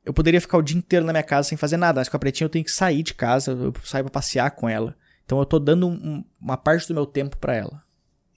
Eu 0.05 0.13
poderia 0.13 0.41
ficar 0.41 0.59
o 0.59 0.63
dia 0.63 0.77
inteiro 0.77 1.05
na 1.05 1.13
minha 1.13 1.23
casa 1.23 1.49
sem 1.49 1.59
fazer 1.59 1.77
nada, 1.77 2.01
mas 2.01 2.09
com 2.09 2.17
a 2.17 2.21
pretinha 2.21 2.47
eu 2.47 2.51
tenho 2.51 2.65
que 2.65 2.71
sair 2.71 3.03
de 3.03 3.15
casa, 3.15 3.53
eu 3.53 3.73
saio 3.83 4.05
pra 4.05 4.13
passear 4.13 4.51
com 4.53 4.69
ela. 4.69 4.97
Então 5.25 5.39
eu 5.39 5.47
tô 5.47 5.59
dando 5.59 5.89
um, 5.89 6.25
uma 6.41 6.57
parte 6.57 6.87
do 6.87 6.95
meu 6.95 7.07
tempo 7.07 7.37
para 7.39 7.55
ela. 7.55 7.83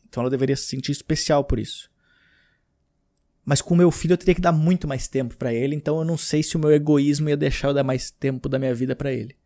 Então 0.08 0.22
ela 0.22 0.30
deveria 0.30 0.56
se 0.56 0.64
sentir 0.64 0.92
especial 0.92 1.44
por 1.44 1.60
isso. 1.60 1.90
Mas 3.46 3.62
com 3.62 3.74
o 3.74 3.78
meu 3.78 3.92
filho 3.92 4.14
eu 4.14 4.18
teria 4.18 4.36
que 4.36 4.42
dar 4.42 4.52
muito 4.52 4.88
mais 4.88 5.08
tempo 5.08 5.38
para 5.38 5.54
ele, 5.54 5.76
então 5.76 5.98
eu 6.00 6.06
não 6.06 6.18
sei 6.18 6.42
se 6.42 6.56
o 6.58 6.60
meu 6.60 6.72
egoísmo 6.72 7.30
ia 7.30 7.38
deixar 7.38 7.70
eu 7.70 7.74
dar 7.74 7.84
mais 7.84 8.10
tempo 8.10 8.50
da 8.50 8.58
minha 8.58 8.74
vida 8.74 8.96
para 8.96 9.12
ele. 9.12 9.38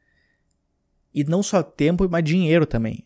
E 1.13 1.23
não 1.23 1.43
só 1.43 1.61
tempo, 1.61 2.07
mas 2.09 2.23
dinheiro 2.23 2.65
também. 2.65 3.03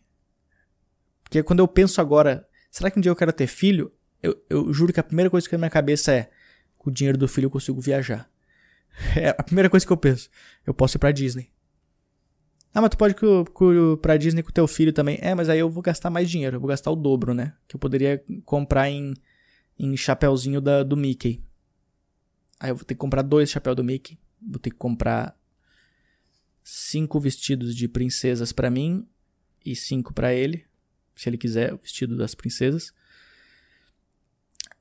Porque 1.26 1.44
quando 1.44 1.60
eu 1.60 1.68
penso 1.68 2.00
agora, 2.00 2.48
será 2.72 2.90
que 2.90 2.98
um 2.98 3.02
dia 3.02 3.12
eu 3.12 3.16
quero 3.16 3.34
ter 3.34 3.48
filho? 3.48 3.92
Eu, 4.24 4.42
eu 4.50 4.72
juro 4.72 4.94
que 4.94 5.00
a 5.00 5.04
primeira 5.04 5.30
coisa 5.30 5.46
que 5.46 5.52
vem 5.52 5.58
na 5.58 5.66
minha 5.66 5.72
cabeça 5.72 6.14
é: 6.14 6.30
com 6.78 6.90
o 6.90 6.94
dinheiro 6.94 7.18
do 7.18 7.28
filho 7.28 7.48
eu 7.48 7.52
consigo 7.52 7.82
viajar. 7.82 8.30
É 9.18 9.28
a 9.38 9.44
primeira 9.44 9.70
coisa 9.70 9.86
que 9.86 9.92
eu 9.92 9.98
penso. 9.98 10.30
Eu 10.66 10.74
posso 10.74 10.96
ir 10.96 11.00
pra 11.00 11.12
Disney. 11.12 11.52
Ah, 12.74 12.80
mas 12.80 12.92
tu 12.92 12.98
pode 12.98 13.14
ir 13.14 13.98
pra 14.02 14.16
Disney 14.16 14.42
com 14.42 14.52
teu 14.52 14.66
filho 14.70 14.94
também. 14.94 15.18
É, 15.20 15.36
mas 15.36 15.50
aí 15.50 15.60
eu 15.60 15.70
vou 15.70 15.84
gastar 15.84 16.10
mais 16.10 16.30
dinheiro. 16.30 16.56
Eu 16.56 16.62
vou 16.62 16.70
gastar 16.70 16.92
o 16.92 16.96
dobro, 16.96 17.34
né? 17.34 17.54
Que 17.68 17.76
eu 17.76 17.80
poderia 17.80 18.24
comprar 18.46 18.90
em, 18.90 19.14
em 19.78 19.98
chapéuzinho 19.98 20.62
da, 20.62 20.82
do 20.82 20.96
Mickey. 20.96 21.44
Aí 22.58 22.70
eu 22.70 22.76
vou 22.78 22.86
ter 22.86 22.94
que 22.94 23.00
comprar 23.00 23.22
dois 23.22 23.50
chapéus 23.50 23.76
do 23.76 23.84
Mickey. 23.84 24.18
Vou 24.42 24.60
ter 24.60 24.70
que 24.70 24.78
comprar 24.78 25.38
cinco 26.66 27.20
vestidos 27.20 27.76
de 27.76 27.88
princesas 27.88 28.52
para 28.52 28.72
mim 28.72 29.08
e 29.64 29.76
cinco 29.76 30.12
para 30.12 30.34
ele, 30.34 30.66
se 31.16 31.30
ele 31.30 31.38
quiser 31.38 31.74
o 31.74 31.78
vestido 31.78 32.18
das 32.18 32.36
princesas. 32.36 32.94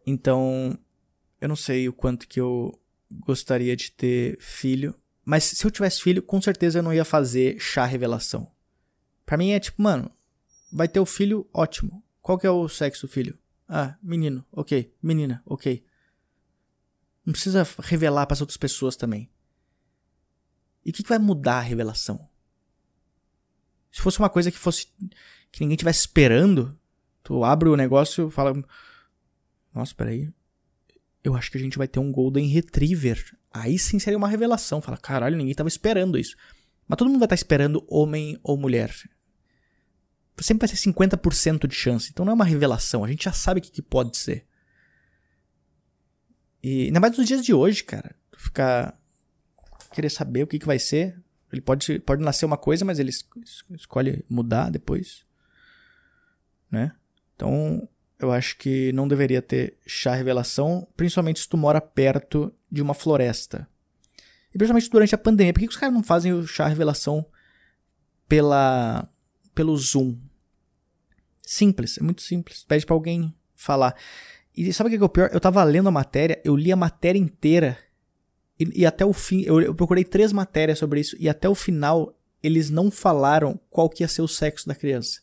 Então, 0.07 0.79
eu 1.41 1.49
não 1.49 1.57
sei 1.57 1.89
o 1.89 1.93
quanto 1.93 2.29
que 2.29 2.41
eu 2.41 2.79
gostaria 3.11 3.77
de 3.77 3.91
ter 3.93 4.39
filho, 4.41 4.95
mas 5.25 5.45
se 5.45 5.65
eu 5.65 5.71
tivesse 5.71 6.03
filho, 6.03 6.23
com 6.23 6.41
certeza 6.43 6.79
eu 6.79 6.83
não 6.83 6.93
ia 6.93 7.05
fazer 7.05 7.59
chá 7.59 7.85
revelação. 7.85 8.51
Para 9.25 9.39
mim 9.39 9.51
é 9.51 9.61
tipo, 9.61 9.81
mano, 9.81 10.11
vai 10.73 10.89
ter 10.89 11.01
o 11.01 11.07
filho, 11.07 11.49
ótimo. 11.53 12.03
Qual 12.21 12.39
que 12.39 12.47
é 12.47 12.51
o 12.51 12.69
sexo 12.69 13.07
do 13.07 13.13
filho? 13.13 13.39
Ah, 13.69 13.97
menino, 14.03 14.45
ok. 14.53 14.95
Menina, 15.03 15.43
ok. 15.47 15.85
Não 17.25 17.33
precisa 17.33 17.67
revelar 17.79 18.27
para 18.27 18.35
as 18.35 18.41
outras 18.41 18.57
pessoas 18.57 18.97
também. 18.97 19.31
E 20.85 20.91
o 20.91 20.93
que, 20.93 21.03
que 21.03 21.09
vai 21.09 21.19
mudar 21.19 21.59
a 21.59 21.63
revelação? 21.63 22.29
Se 23.95 24.03
fosse 24.03 24.19
uma 24.19 24.29
coisa 24.29 24.51
que 24.51 24.59
fosse. 24.59 24.89
que 25.53 25.61
ninguém 25.61 25.77
tivesse 25.77 26.01
esperando, 26.01 26.77
tu 27.23 27.45
abre 27.45 27.69
o 27.69 27.77
negócio 27.77 28.27
e 28.27 28.31
fala. 28.33 28.53
Nossa, 29.73 29.95
peraí. 29.95 30.29
Eu 31.23 31.37
acho 31.37 31.49
que 31.49 31.59
a 31.59 31.61
gente 31.61 31.79
vai 31.79 31.87
ter 31.87 32.01
um 32.01 32.11
Golden 32.11 32.49
Retriever. 32.49 33.39
Aí 33.53 33.79
sim 33.79 34.01
seria 34.01 34.19
uma 34.19 34.27
revelação. 34.27 34.81
Fala, 34.81 34.97
caralho, 34.97 35.37
ninguém 35.37 35.55
tava 35.55 35.69
esperando 35.69 36.19
isso. 36.19 36.35
Mas 36.89 36.97
todo 36.97 37.07
mundo 37.07 37.21
vai 37.21 37.27
estar 37.27 37.37
tá 37.37 37.39
esperando 37.39 37.87
homem 37.89 38.37
ou 38.43 38.57
mulher. 38.57 38.93
Sempre 40.41 40.67
vai 40.67 40.77
ser 40.77 40.91
50% 40.91 41.69
de 41.69 41.75
chance. 41.77 42.11
Então 42.11 42.25
não 42.25 42.33
é 42.33 42.35
uma 42.35 42.45
revelação. 42.45 43.05
A 43.05 43.09
gente 43.09 43.27
já 43.27 43.33
sabe 43.33 43.61
o 43.61 43.63
que, 43.63 43.71
que 43.71 43.81
pode 43.81 44.17
ser. 44.17 44.45
E 46.61 46.87
ainda 46.87 46.99
mais 46.99 47.17
nos 47.17 47.29
dias 47.29 47.45
de 47.45 47.55
hoje, 47.55 47.85
cara. 47.85 48.13
Ficar 48.37 49.01
querer 49.93 50.11
saber 50.11 50.43
o 50.43 50.49
que, 50.49 50.59
que 50.59 50.67
vai 50.67 50.81
ser. 50.81 51.24
Ele 51.55 51.61
pode, 51.61 52.01
pode 52.01 52.23
nascer 52.23 52.45
uma 52.45 52.57
coisa, 52.57 52.85
mas 52.85 52.99
ele 52.99 53.11
escolhe 53.71 54.25
mudar 54.29 54.71
depois. 54.71 55.25
Né? 56.71 56.93
Então, 57.35 57.89
eu 58.19 58.33
acho 58.33 58.57
que 58.59 58.93
não 58.93 59.07
deveria 59.07 59.41
ter 59.41 59.79
chá 59.87 60.15
revelação, 60.15 60.87
principalmente 60.97 61.41
se 61.41 61.49
tu 61.49 61.57
mora 61.57 61.81
perto 61.81 62.53
de 62.71 62.83
uma 62.83 62.95
floresta. 62.95 63.69
E 64.53 64.59
principalmente 64.59 64.91
durante 64.91 65.15
a 65.15 65.19
pandemia. 65.19 65.53
Por 65.53 65.61
que, 65.61 65.67
que 65.67 65.73
os 65.73 65.79
caras 65.79 65.95
não 65.95 66.03
fazem 66.03 66.33
o 66.33 66.47
chá 66.47 66.67
revelação 66.67 67.25
pela, 68.29 69.09
pelo 69.55 69.77
Zoom? 69.77 70.17
Simples, 71.43 71.99
é 71.99 72.03
muito 72.03 72.23
simples. 72.23 72.65
Pede 72.65 72.87
para 72.87 72.95
alguém 72.95 73.35
falar. 73.55 73.97
E 74.57 74.73
sabe 74.73 74.89
o 74.89 74.91
que 74.91 75.03
é 75.03 75.05
o 75.05 75.09
pior? 75.09 75.31
Eu 75.33 75.41
tava 75.41 75.63
lendo 75.65 75.89
a 75.89 75.93
matéria, 75.93 76.41
eu 76.45 76.57
li 76.57 76.71
a 76.71 76.77
matéria 76.77 77.19
inteira 77.19 77.79
e, 78.59 78.83
e 78.83 78.87
até 78.87 79.05
o 79.05 79.13
fim, 79.13 79.43
eu, 79.43 79.61
eu, 79.61 79.75
procurei 79.75 80.05
três 80.05 80.33
matérias 80.33 80.79
sobre 80.79 81.01
isso, 81.01 81.17
e 81.19 81.29
até 81.29 81.49
o 81.49 81.55
final 81.55 82.15
eles 82.43 82.71
não 82.71 82.91
falaram 82.91 83.59
qual 83.71 83.89
que 83.89 84.03
ia 84.03 84.09
ser 84.09 84.23
o 84.23 84.29
sexo 84.29 84.69
da 84.69 84.75
criança. 84.75 85.21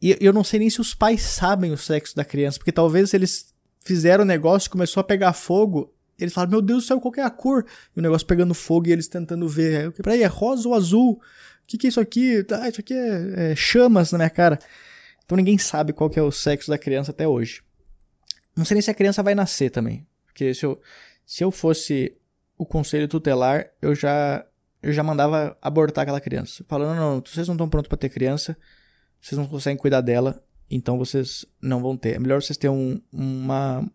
E 0.00 0.16
eu 0.18 0.32
não 0.32 0.42
sei 0.42 0.60
nem 0.60 0.70
se 0.70 0.80
os 0.80 0.94
pais 0.94 1.20
sabem 1.20 1.72
o 1.72 1.76
sexo 1.76 2.16
da 2.16 2.24
criança, 2.24 2.58
porque 2.58 2.72
talvez 2.72 3.12
eles 3.12 3.54
fizeram 3.84 4.24
o 4.24 4.26
negócio, 4.26 4.70
começou 4.70 5.00
a 5.02 5.04
pegar 5.04 5.34
fogo, 5.34 5.94
eles 6.18 6.32
falaram, 6.32 6.52
meu 6.52 6.62
Deus 6.62 6.84
do 6.84 6.86
céu, 6.86 7.00
qual 7.00 7.12
é 7.16 7.22
a 7.22 7.30
cor? 7.30 7.66
E 7.94 7.98
o 7.98 8.02
negócio 8.02 8.26
pegando 8.26 8.54
fogo 8.54 8.88
e 8.88 8.92
eles 8.92 9.08
tentando 9.08 9.48
ver. 9.48 9.92
Peraí, 9.92 10.22
é 10.22 10.26
rosa 10.26 10.68
ou 10.68 10.74
azul? 10.74 11.12
O 11.12 11.20
que, 11.66 11.78
que 11.78 11.86
é 11.86 11.90
isso 11.90 12.00
aqui? 12.00 12.44
Ah, 12.50 12.68
isso 12.68 12.80
aqui 12.80 12.94
é, 12.94 13.52
é, 13.52 13.56
chamas 13.56 14.12
na 14.12 14.18
minha 14.18 14.30
cara. 14.30 14.58
Então 15.24 15.36
ninguém 15.36 15.56
sabe 15.56 15.92
qual 15.92 16.10
que 16.10 16.18
é 16.18 16.22
o 16.22 16.32
sexo 16.32 16.70
da 16.70 16.76
criança 16.78 17.10
até 17.10 17.26
hoje. 17.26 17.62
Não 18.56 18.64
sei 18.64 18.74
nem 18.74 18.82
se 18.82 18.90
a 18.90 18.94
criança 18.94 19.22
vai 19.22 19.34
nascer 19.34 19.70
também. 19.70 20.06
Porque 20.40 20.54
se 20.54 20.64
eu, 20.64 20.80
se 21.26 21.44
eu 21.44 21.50
fosse 21.50 22.16
o 22.56 22.64
conselho 22.64 23.06
tutelar, 23.06 23.70
eu 23.82 23.94
já, 23.94 24.42
eu 24.82 24.90
já 24.90 25.02
mandava 25.02 25.54
abortar 25.60 26.02
aquela 26.02 26.20
criança. 26.20 26.64
Falando, 26.66 26.96
não, 26.96 27.14
não 27.16 27.22
vocês 27.22 27.46
não 27.46 27.54
estão 27.54 27.68
prontos 27.68 27.88
para 27.88 27.98
ter 27.98 28.08
criança, 28.08 28.56
vocês 29.20 29.38
não 29.38 29.46
conseguem 29.46 29.76
cuidar 29.76 30.00
dela, 30.00 30.42
então 30.70 30.96
vocês 30.96 31.44
não 31.60 31.82
vão 31.82 31.94
ter. 31.94 32.14
É 32.14 32.18
melhor 32.18 32.40
vocês 32.40 32.56
terem 32.56 32.74
um, 32.74 33.02
uma. 33.12 33.86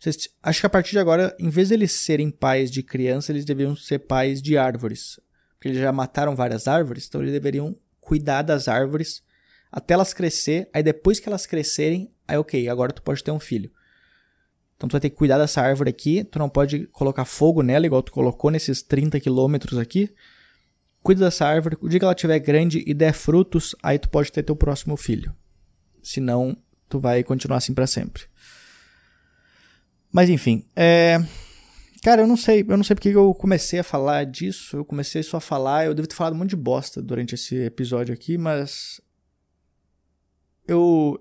Vocês, 0.00 0.30
acho 0.42 0.60
que 0.60 0.66
a 0.66 0.70
partir 0.70 0.92
de 0.92 0.98
agora, 0.98 1.36
em 1.38 1.50
vez 1.50 1.68
de 1.68 1.74
eles 1.74 1.92
serem 1.92 2.30
pais 2.30 2.70
de 2.70 2.82
criança, 2.82 3.30
eles 3.30 3.44
deveriam 3.44 3.76
ser 3.76 3.98
pais 3.98 4.40
de 4.40 4.56
árvores. 4.56 5.20
Porque 5.54 5.68
eles 5.68 5.80
já 5.80 5.92
mataram 5.92 6.34
várias 6.34 6.66
árvores, 6.66 7.06
então 7.06 7.20
eles 7.20 7.32
deveriam 7.34 7.76
cuidar 8.00 8.40
das 8.40 8.68
árvores 8.68 9.22
até 9.70 9.92
elas 9.92 10.14
crescer. 10.14 10.70
Aí 10.72 10.82
depois 10.82 11.20
que 11.20 11.28
elas 11.28 11.44
crescerem, 11.44 12.10
aí 12.26 12.38
ok, 12.38 12.70
agora 12.70 12.90
tu 12.90 13.02
pode 13.02 13.22
ter 13.22 13.32
um 13.32 13.40
filho. 13.40 13.70
Então 14.76 14.88
tu 14.88 14.92
vai 14.92 15.00
ter 15.00 15.10
que 15.10 15.16
cuidar 15.16 15.38
dessa 15.38 15.62
árvore 15.62 15.90
aqui, 15.90 16.24
tu 16.24 16.38
não 16.38 16.48
pode 16.48 16.86
colocar 16.88 17.24
fogo 17.24 17.62
nela, 17.62 17.86
igual 17.86 18.02
tu 18.02 18.12
colocou 18.12 18.50
nesses 18.50 18.82
30 18.82 19.20
quilômetros 19.20 19.78
aqui. 19.78 20.12
Cuida 21.02 21.24
dessa 21.24 21.46
árvore, 21.46 21.76
o 21.80 21.88
dia 21.88 21.98
que 21.98 22.04
ela 22.04 22.14
estiver 22.14 22.38
grande 22.38 22.82
e 22.86 22.94
der 22.94 23.12
frutos, 23.12 23.74
aí 23.82 23.98
tu 23.98 24.08
pode 24.08 24.32
ter 24.32 24.42
teu 24.42 24.56
próximo 24.56 24.96
filho. 24.96 25.34
Senão, 26.02 26.56
tu 26.88 26.98
vai 26.98 27.22
continuar 27.22 27.58
assim 27.58 27.74
para 27.74 27.86
sempre. 27.86 28.24
Mas 30.10 30.30
enfim, 30.30 30.64
é... 30.74 31.18
Cara, 32.02 32.22
eu 32.22 32.26
não 32.26 32.36
sei, 32.36 32.60
eu 32.68 32.76
não 32.76 32.84
sei 32.84 32.94
porque 32.94 33.08
eu 33.08 33.34
comecei 33.34 33.78
a 33.78 33.84
falar 33.84 34.24
disso, 34.24 34.76
eu 34.76 34.84
comecei 34.84 35.22
só 35.22 35.38
a 35.38 35.40
falar, 35.40 35.86
eu 35.86 35.94
devo 35.94 36.06
ter 36.06 36.14
falado 36.14 36.34
um 36.34 36.36
monte 36.36 36.50
de 36.50 36.56
bosta 36.56 37.00
durante 37.00 37.34
esse 37.34 37.56
episódio 37.56 38.12
aqui, 38.12 38.36
mas 38.36 39.00
eu 40.68 41.18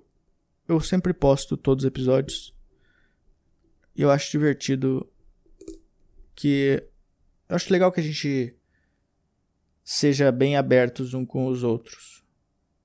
eu 0.68 0.80
sempre 0.80 1.13
posto 1.13 1.56
todos 1.58 1.84
os 1.84 1.88
episódios 1.88 2.53
e 3.96 4.02
eu 4.02 4.12
acho 4.12 4.32
divertido 4.32 5.08
que. 6.36 6.84
Eu 7.48 7.56
acho 7.56 7.72
legal 7.72 7.92
que 7.92 8.00
a 8.00 8.04
gente 8.04 8.56
seja 9.84 10.32
bem 10.32 10.56
abertos 10.56 11.14
um 11.14 11.26
com 11.26 11.48
os 11.48 11.64
outros. 11.64 12.24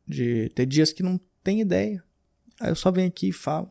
De 0.06 0.48
ter 0.50 0.66
dias 0.66 0.92
que 0.92 1.02
não 1.02 1.20
tem 1.42 1.60
ideia. 1.60 2.02
Aí 2.60 2.70
eu 2.70 2.76
só 2.76 2.90
venho 2.90 3.08
aqui 3.08 3.28
e 3.28 3.32
falo. 3.32 3.70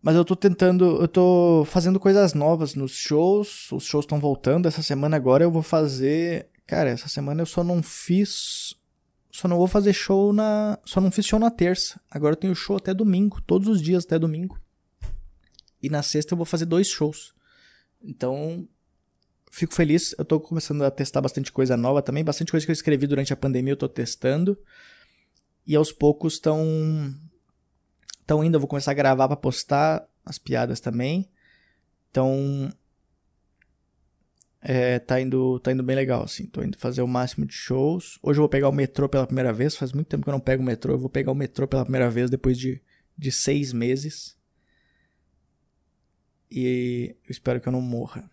Mas 0.00 0.16
eu 0.16 0.24
tô 0.24 0.34
tentando, 0.34 1.00
eu 1.00 1.06
tô 1.06 1.64
fazendo 1.66 2.00
coisas 2.00 2.34
novas 2.34 2.74
nos 2.74 2.92
shows. 2.92 3.70
Os 3.70 3.84
shows 3.84 4.04
estão 4.04 4.18
voltando. 4.18 4.66
Essa 4.66 4.82
semana 4.82 5.16
agora 5.16 5.44
eu 5.44 5.50
vou 5.50 5.62
fazer. 5.62 6.48
Cara, 6.66 6.90
essa 6.90 7.08
semana 7.08 7.42
eu 7.42 7.46
só 7.46 7.62
não 7.62 7.82
fiz. 7.82 8.74
Só 9.30 9.46
não 9.46 9.58
vou 9.58 9.68
fazer 9.68 9.92
show 9.92 10.32
na. 10.32 10.78
Só 10.84 11.00
não 11.00 11.12
fiz 11.12 11.24
show 11.24 11.38
na 11.38 11.50
terça. 11.50 12.00
Agora 12.10 12.32
eu 12.32 12.38
tenho 12.38 12.54
show 12.54 12.76
até 12.76 12.92
domingo. 12.92 13.40
Todos 13.42 13.68
os 13.68 13.80
dias 13.80 14.04
até 14.04 14.18
domingo. 14.18 14.58
E 15.82 15.90
na 15.90 16.02
sexta 16.02 16.32
eu 16.32 16.36
vou 16.36 16.46
fazer 16.46 16.64
dois 16.64 16.86
shows. 16.86 17.34
Então, 18.00 18.68
fico 19.50 19.74
feliz. 19.74 20.14
Eu 20.16 20.24
tô 20.24 20.38
começando 20.40 20.82
a 20.82 20.90
testar 20.90 21.20
bastante 21.20 21.50
coisa 21.50 21.76
nova 21.76 22.00
também. 22.00 22.22
Bastante 22.22 22.50
coisa 22.50 22.64
que 22.64 22.70
eu 22.70 22.74
escrevi 22.74 23.06
durante 23.06 23.32
a 23.32 23.36
pandemia 23.36 23.72
eu 23.72 23.76
tô 23.76 23.88
testando. 23.88 24.56
E 25.66 25.74
aos 25.74 25.92
poucos 25.92 26.34
estão. 26.34 26.64
Estão 28.20 28.44
indo. 28.44 28.56
Eu 28.56 28.60
vou 28.60 28.68
começar 28.68 28.92
a 28.92 28.94
gravar 28.94 29.26
para 29.28 29.36
postar 29.36 30.08
as 30.24 30.38
piadas 30.38 30.80
também. 30.80 31.28
Então. 32.10 32.72
É, 34.64 35.00
tá 35.00 35.20
indo, 35.20 35.58
tá 35.58 35.72
indo 35.72 35.82
bem 35.82 35.96
legal, 35.96 36.22
assim. 36.22 36.46
Tô 36.46 36.62
indo 36.62 36.78
fazer 36.78 37.02
o 37.02 37.08
máximo 37.08 37.44
de 37.44 37.52
shows. 37.52 38.20
Hoje 38.22 38.38
eu 38.38 38.42
vou 38.42 38.48
pegar 38.48 38.68
o 38.68 38.72
metrô 38.72 39.08
pela 39.08 39.26
primeira 39.26 39.52
vez. 39.52 39.74
Faz 39.74 39.92
muito 39.92 40.06
tempo 40.06 40.22
que 40.22 40.28
eu 40.28 40.32
não 40.32 40.40
pego 40.40 40.62
o 40.62 40.66
metrô. 40.66 40.94
Eu 40.94 40.98
vou 41.00 41.10
pegar 41.10 41.32
o 41.32 41.34
metrô 41.34 41.66
pela 41.66 41.82
primeira 41.82 42.08
vez 42.08 42.30
depois 42.30 42.56
de, 42.56 42.80
de 43.18 43.32
seis 43.32 43.72
meses. 43.72 44.36
E 46.54 47.16
eu 47.24 47.30
espero 47.30 47.60
que 47.60 47.66
eu 47.66 47.72
não 47.72 47.80
morra. 47.80 48.30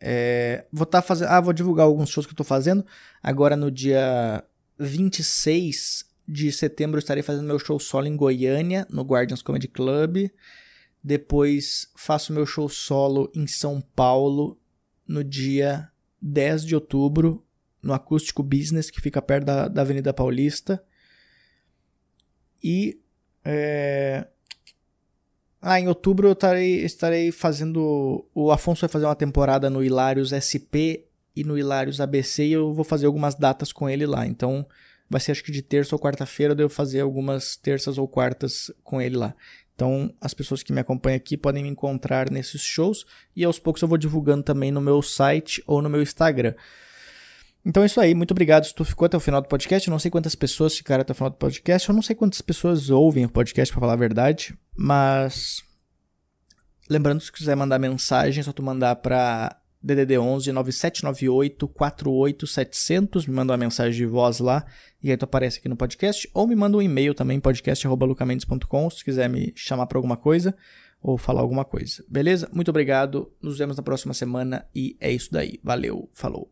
É, 0.00 0.64
vou 0.72 0.84
estar 0.84 1.02
tá 1.02 1.06
fazendo. 1.06 1.28
Ah, 1.28 1.40
vou 1.40 1.52
divulgar 1.52 1.84
alguns 1.84 2.08
shows 2.08 2.26
que 2.26 2.32
eu 2.32 2.36
tô 2.36 2.44
fazendo. 2.44 2.84
Agora 3.22 3.54
no 3.54 3.70
dia 3.70 4.42
26 4.78 6.06
de 6.26 6.50
setembro 6.50 6.96
eu 6.96 7.00
estarei 7.00 7.22
fazendo 7.22 7.46
meu 7.46 7.58
show 7.58 7.78
solo 7.78 8.06
em 8.06 8.16
Goiânia, 8.16 8.86
no 8.90 9.02
Guardians 9.02 9.42
Comedy 9.42 9.68
Club. 9.68 10.30
Depois 11.04 11.90
faço 11.94 12.32
meu 12.32 12.46
show 12.46 12.68
solo 12.70 13.30
em 13.34 13.46
São 13.46 13.80
Paulo 13.80 14.58
no 15.06 15.22
dia 15.22 15.90
10 16.22 16.64
de 16.64 16.74
outubro, 16.74 17.44
no 17.82 17.92
Acústico 17.92 18.42
Business, 18.42 18.90
que 18.90 19.00
fica 19.00 19.20
perto 19.20 19.44
da, 19.44 19.68
da 19.68 19.82
Avenida 19.82 20.14
Paulista. 20.14 20.82
E. 22.62 22.98
É... 23.44 24.26
Ah, 25.64 25.78
em 25.78 25.86
outubro 25.86 26.26
eu 26.26 26.32
estarei, 26.32 26.84
estarei 26.84 27.30
fazendo. 27.30 28.26
O 28.34 28.50
Afonso 28.50 28.80
vai 28.80 28.88
fazer 28.88 29.04
uma 29.06 29.14
temporada 29.14 29.70
no 29.70 29.84
Hilários 29.84 30.32
SP 30.34 31.06
e 31.36 31.44
no 31.44 31.56
Hilários 31.56 32.00
ABC 32.00 32.44
e 32.44 32.52
eu 32.52 32.74
vou 32.74 32.84
fazer 32.84 33.06
algumas 33.06 33.36
datas 33.36 33.72
com 33.72 33.88
ele 33.88 34.04
lá. 34.04 34.26
Então 34.26 34.66
vai 35.08 35.20
ser 35.20 35.30
acho 35.30 35.44
que 35.44 35.52
de 35.52 35.62
terça 35.62 35.94
ou 35.94 36.00
quarta-feira 36.00 36.52
eu 36.52 36.56
devo 36.56 36.68
fazer 36.68 37.00
algumas 37.00 37.54
terças 37.54 37.96
ou 37.96 38.08
quartas 38.08 38.72
com 38.82 39.00
ele 39.00 39.16
lá. 39.16 39.36
Então, 39.74 40.12
as 40.20 40.34
pessoas 40.34 40.62
que 40.62 40.72
me 40.72 40.80
acompanham 40.80 41.16
aqui 41.16 41.36
podem 41.36 41.62
me 41.62 41.68
encontrar 41.68 42.30
nesses 42.30 42.60
shows 42.60 43.06
e 43.34 43.44
aos 43.44 43.58
poucos 43.58 43.82
eu 43.82 43.88
vou 43.88 43.98
divulgando 43.98 44.42
também 44.42 44.70
no 44.70 44.80
meu 44.80 45.00
site 45.00 45.62
ou 45.66 45.80
no 45.80 45.88
meu 45.88 46.02
Instagram. 46.02 46.54
Então 47.64 47.82
é 47.82 47.86
isso 47.86 48.00
aí, 48.00 48.14
muito 48.14 48.32
obrigado 48.32 48.64
se 48.64 48.74
tu 48.74 48.84
ficou 48.84 49.06
até 49.06 49.16
o 49.16 49.20
final 49.20 49.40
do 49.40 49.48
podcast. 49.48 49.86
Eu 49.86 49.92
não 49.92 49.98
sei 49.98 50.10
quantas 50.10 50.34
pessoas 50.34 50.76
ficaram 50.76 51.02
até 51.02 51.12
o 51.12 51.14
final 51.14 51.30
do 51.30 51.36
podcast, 51.36 51.88
eu 51.88 51.94
não 51.94 52.02
sei 52.02 52.16
quantas 52.16 52.40
pessoas 52.40 52.90
ouvem 52.90 53.24
o 53.24 53.28
podcast 53.28 53.72
para 53.72 53.80
falar 53.80 53.92
a 53.92 53.96
verdade, 53.96 54.56
mas 54.76 55.62
lembrando 56.90 57.20
se 57.20 57.30
quiser 57.30 57.54
mandar 57.54 57.78
mensagem, 57.78 58.40
é 58.40 58.42
só 58.42 58.52
tu 58.52 58.62
mandar 58.62 58.96
para 58.96 59.56
DDD 59.80 60.18
11 60.18 60.52
9798 60.52 61.68
48700, 61.68 63.26
me 63.26 63.34
manda 63.34 63.52
uma 63.52 63.58
mensagem 63.58 63.96
de 63.96 64.06
voz 64.06 64.40
lá 64.40 64.64
e 65.02 65.10
aí 65.10 65.16
tu 65.16 65.24
aparece 65.24 65.58
aqui 65.58 65.68
no 65.68 65.76
podcast, 65.76 66.28
ou 66.34 66.46
me 66.46 66.56
manda 66.56 66.76
um 66.76 66.82
e-mail 66.82 67.14
também, 67.14 67.38
podcast.lucamendes.com, 67.38 68.90
se 68.90 69.04
quiser 69.04 69.28
me 69.28 69.52
chamar 69.54 69.86
para 69.86 69.98
alguma 69.98 70.16
coisa 70.16 70.54
ou 71.00 71.18
falar 71.18 71.40
alguma 71.40 71.64
coisa. 71.64 72.04
Beleza? 72.08 72.48
Muito 72.52 72.70
obrigado, 72.70 73.32
nos 73.42 73.58
vemos 73.58 73.76
na 73.76 73.82
próxima 73.82 74.14
semana 74.14 74.64
e 74.74 74.96
é 75.00 75.10
isso 75.10 75.32
daí. 75.32 75.58
Valeu, 75.62 76.08
falou. 76.14 76.48